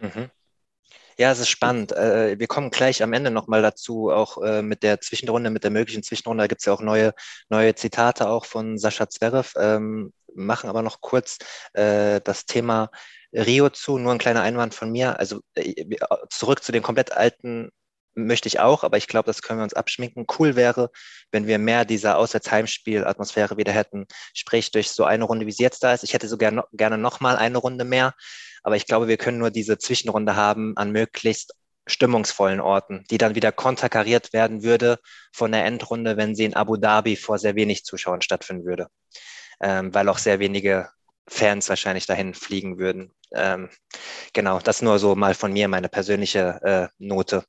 Mhm. 0.00 0.30
Ja, 1.18 1.30
es 1.30 1.38
ist 1.38 1.50
spannend. 1.50 1.92
Äh, 1.92 2.38
wir 2.38 2.46
kommen 2.46 2.70
gleich 2.70 3.02
am 3.02 3.12
Ende 3.12 3.30
nochmal 3.30 3.62
dazu, 3.62 4.10
auch 4.10 4.42
äh, 4.42 4.62
mit 4.62 4.82
der 4.82 5.00
Zwischenrunde, 5.00 5.50
mit 5.50 5.62
der 5.62 5.70
möglichen 5.70 6.02
Zwischenrunde. 6.02 6.42
Da 6.42 6.46
gibt 6.46 6.62
es 6.62 6.64
ja 6.64 6.72
auch 6.72 6.80
neue, 6.80 7.12
neue 7.48 7.74
Zitate 7.74 8.28
auch 8.28 8.46
von 8.46 8.78
Sascha 8.78 9.08
Zverev. 9.08 9.52
Ähm, 9.56 10.12
machen 10.34 10.70
aber 10.70 10.82
noch 10.82 11.00
kurz 11.00 11.38
äh, 11.74 12.20
das 12.22 12.46
Thema 12.46 12.90
Rio 13.32 13.68
zu. 13.68 13.98
Nur 13.98 14.12
ein 14.12 14.18
kleiner 14.18 14.42
Einwand 14.42 14.74
von 14.74 14.90
mir. 14.90 15.18
Also 15.18 15.40
zurück 16.30 16.64
zu 16.64 16.72
den 16.72 16.82
komplett 16.82 17.12
alten 17.12 17.70
möchte 18.14 18.48
ich 18.48 18.60
auch, 18.60 18.84
aber 18.84 18.96
ich 18.96 19.08
glaube, 19.08 19.26
das 19.26 19.42
können 19.42 19.60
wir 19.60 19.64
uns 19.64 19.74
abschminken. 19.74 20.26
Cool 20.38 20.56
wäre, 20.56 20.90
wenn 21.30 21.46
wir 21.46 21.58
mehr 21.58 21.84
dieser 21.84 22.18
Auswärtsheimspiel-Atmosphäre 22.18 23.56
wieder 23.56 23.72
hätten, 23.72 24.06
sprich 24.34 24.70
durch 24.70 24.90
so 24.90 25.04
eine 25.04 25.24
Runde, 25.24 25.46
wie 25.46 25.52
sie 25.52 25.62
jetzt 25.62 25.82
da 25.82 25.92
ist. 25.92 26.04
Ich 26.04 26.14
hätte 26.14 26.28
so 26.28 26.36
gerne, 26.36 26.64
gerne 26.72 26.98
nochmal 26.98 27.36
eine 27.36 27.58
Runde 27.58 27.84
mehr, 27.84 28.14
aber 28.62 28.76
ich 28.76 28.86
glaube, 28.86 29.08
wir 29.08 29.16
können 29.16 29.38
nur 29.38 29.50
diese 29.50 29.78
Zwischenrunde 29.78 30.36
haben 30.36 30.76
an 30.76 30.92
möglichst 30.92 31.54
stimmungsvollen 31.86 32.60
Orten, 32.60 33.04
die 33.10 33.18
dann 33.18 33.34
wieder 33.34 33.52
konterkariert 33.52 34.32
werden 34.32 34.62
würde 34.62 34.98
von 35.32 35.52
der 35.52 35.64
Endrunde, 35.64 36.16
wenn 36.16 36.34
sie 36.34 36.44
in 36.44 36.54
Abu 36.54 36.76
Dhabi 36.76 37.16
vor 37.16 37.38
sehr 37.38 37.56
wenig 37.56 37.84
Zuschauern 37.84 38.22
stattfinden 38.22 38.64
würde, 38.64 38.86
ähm, 39.60 39.92
weil 39.92 40.08
auch 40.08 40.18
sehr 40.18 40.38
wenige 40.38 40.88
Fans 41.28 41.68
wahrscheinlich 41.68 42.06
dahin 42.06 42.34
fliegen 42.34 42.78
würden. 42.78 43.12
Ähm, 43.34 43.70
genau, 44.32 44.58
das 44.60 44.82
nur 44.82 44.98
so 44.98 45.14
mal 45.14 45.34
von 45.34 45.52
mir, 45.52 45.68
meine 45.68 45.88
persönliche 45.88 46.60
äh, 46.62 46.88
Note, 46.98 47.44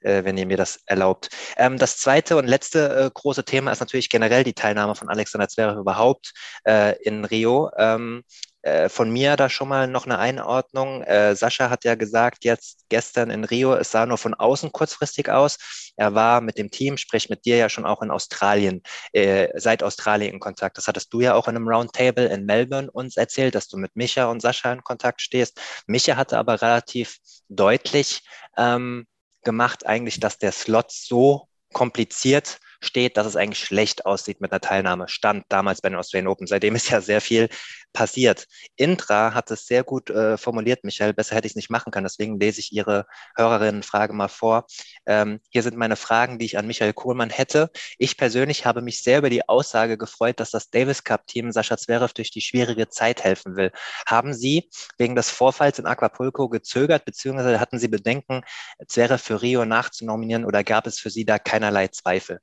äh, 0.00 0.24
wenn 0.24 0.36
ihr 0.36 0.46
mir 0.46 0.56
das 0.56 0.80
erlaubt. 0.86 1.28
Ähm, 1.56 1.78
das 1.78 1.98
zweite 1.98 2.36
und 2.36 2.46
letzte 2.46 3.06
äh, 3.06 3.10
große 3.12 3.44
Thema 3.44 3.72
ist 3.72 3.80
natürlich 3.80 4.10
generell 4.10 4.44
die 4.44 4.54
Teilnahme 4.54 4.94
von 4.94 5.08
Alexander 5.08 5.48
Zverev 5.48 5.78
überhaupt 5.78 6.32
äh, 6.64 6.96
in 7.02 7.24
Rio. 7.24 7.70
Ähm, 7.76 8.22
äh, 8.66 8.88
von 8.88 9.10
mir 9.10 9.36
da 9.36 9.48
schon 9.48 9.68
mal 9.68 9.86
noch 9.86 10.06
eine 10.06 10.18
Einordnung. 10.18 11.02
Äh, 11.04 11.36
Sascha 11.36 11.70
hat 11.70 11.84
ja 11.84 11.94
gesagt, 11.94 12.44
jetzt 12.44 12.84
gestern 12.88 13.30
in 13.30 13.44
Rio, 13.44 13.74
es 13.74 13.92
sah 13.92 14.06
nur 14.06 14.18
von 14.18 14.34
außen 14.34 14.72
kurzfristig 14.72 15.28
aus. 15.30 15.92
Er 15.96 16.14
war 16.14 16.40
mit 16.40 16.58
dem 16.58 16.72
Team, 16.72 16.96
sprich 16.96 17.28
mit 17.28 17.44
dir 17.44 17.56
ja 17.56 17.68
schon 17.68 17.86
auch 17.86 18.02
in 18.02 18.10
Australien, 18.10 18.82
äh, 19.12 19.48
seit 19.54 19.84
Australien 19.84 20.34
in 20.34 20.40
Kontakt. 20.40 20.78
Das 20.78 20.88
hattest 20.88 21.12
du 21.12 21.20
ja 21.20 21.34
auch 21.34 21.46
in 21.46 21.54
einem 21.54 21.68
Roundtable 21.68 22.26
in 22.26 22.44
Melbourne 22.44 22.90
uns 22.90 23.16
erzählt, 23.16 23.54
dass 23.54 23.68
du 23.68 23.76
mit 23.76 23.94
Micha 23.94 24.26
und 24.26 24.42
Sascha 24.42 24.72
in 24.72 24.82
Kontakt 24.82 25.20
stehst. 25.20 25.60
Micha 25.86 26.16
hatte 26.16 26.36
aber 26.36 26.60
relativ 26.60 27.18
deutlich 27.48 28.22
ähm, 28.56 29.06
gemacht, 29.46 29.86
eigentlich, 29.86 30.20
dass 30.20 30.36
der 30.36 30.52
Slot 30.52 30.90
so 30.90 31.48
kompliziert 31.72 32.58
steht, 32.80 33.16
dass 33.16 33.26
es 33.26 33.36
eigentlich 33.36 33.64
schlecht 33.64 34.06
aussieht 34.06 34.40
mit 34.40 34.52
einer 34.52 34.60
Teilnahme. 34.60 35.08
Stand 35.08 35.44
damals 35.48 35.80
bei 35.80 35.88
den 35.88 35.98
Australian 35.98 36.28
Open. 36.28 36.46
Seitdem 36.46 36.74
ist 36.74 36.90
ja 36.90 37.00
sehr 37.00 37.20
viel 37.20 37.48
passiert. 37.92 38.46
Intra 38.76 39.32
hat 39.32 39.50
es 39.50 39.66
sehr 39.66 39.82
gut 39.82 40.10
äh, 40.10 40.36
formuliert, 40.36 40.84
Michael. 40.84 41.14
Besser 41.14 41.34
hätte 41.34 41.46
ich 41.46 41.52
es 41.52 41.56
nicht 41.56 41.70
machen 41.70 41.90
können. 41.90 42.04
Deswegen 42.04 42.38
lese 42.38 42.60
ich 42.60 42.72
Ihre 42.72 43.06
Hörerinnenfrage 43.36 44.12
mal 44.12 44.28
vor. 44.28 44.66
Ähm, 45.06 45.40
hier 45.48 45.62
sind 45.62 45.76
meine 45.76 45.96
Fragen, 45.96 46.38
die 46.38 46.44
ich 46.44 46.58
an 46.58 46.66
Michael 46.66 46.92
Kohlmann 46.92 47.30
hätte. 47.30 47.70
Ich 47.98 48.18
persönlich 48.18 48.66
habe 48.66 48.82
mich 48.82 49.02
sehr 49.02 49.18
über 49.18 49.30
die 49.30 49.48
Aussage 49.48 49.96
gefreut, 49.96 50.40
dass 50.40 50.50
das 50.50 50.68
Davis 50.68 51.04
Cup 51.04 51.26
Team 51.26 51.52
Sascha 51.52 51.78
Zverev 51.78 52.12
durch 52.12 52.30
die 52.30 52.42
schwierige 52.42 52.88
Zeit 52.88 53.24
helfen 53.24 53.56
will. 53.56 53.72
Haben 54.06 54.34
Sie 54.34 54.68
wegen 54.98 55.16
des 55.16 55.30
Vorfalls 55.30 55.78
in 55.78 55.86
Acapulco 55.86 56.50
gezögert, 56.50 57.06
beziehungsweise 57.06 57.60
hatten 57.60 57.78
Sie 57.78 57.88
Bedenken, 57.88 58.42
Zverev 58.86 59.22
für 59.22 59.40
Rio 59.40 59.64
nachzunominieren 59.64 60.44
oder 60.44 60.64
gab 60.64 60.86
es 60.86 60.98
für 60.98 61.10
Sie 61.10 61.24
da 61.24 61.38
keinerlei 61.38 61.88
Zweifel? 61.88 62.40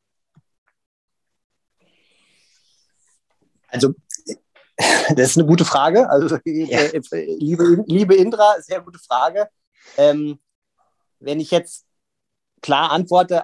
Also, 3.73 3.93
das 5.15 5.31
ist 5.31 5.38
eine 5.38 5.47
gute 5.47 5.65
Frage. 5.65 6.09
Also, 6.09 6.38
ja. 6.45 6.79
Äh, 6.79 7.01
liebe, 7.38 7.83
liebe 7.88 8.15
Indra, 8.15 8.55
sehr 8.62 8.81
gute 8.81 8.99
Frage. 8.99 9.49
Ähm, 9.97 10.39
wenn 11.19 11.39
ich 11.39 11.51
jetzt 11.51 11.86
klar 12.62 12.91
antworte, 12.91 13.43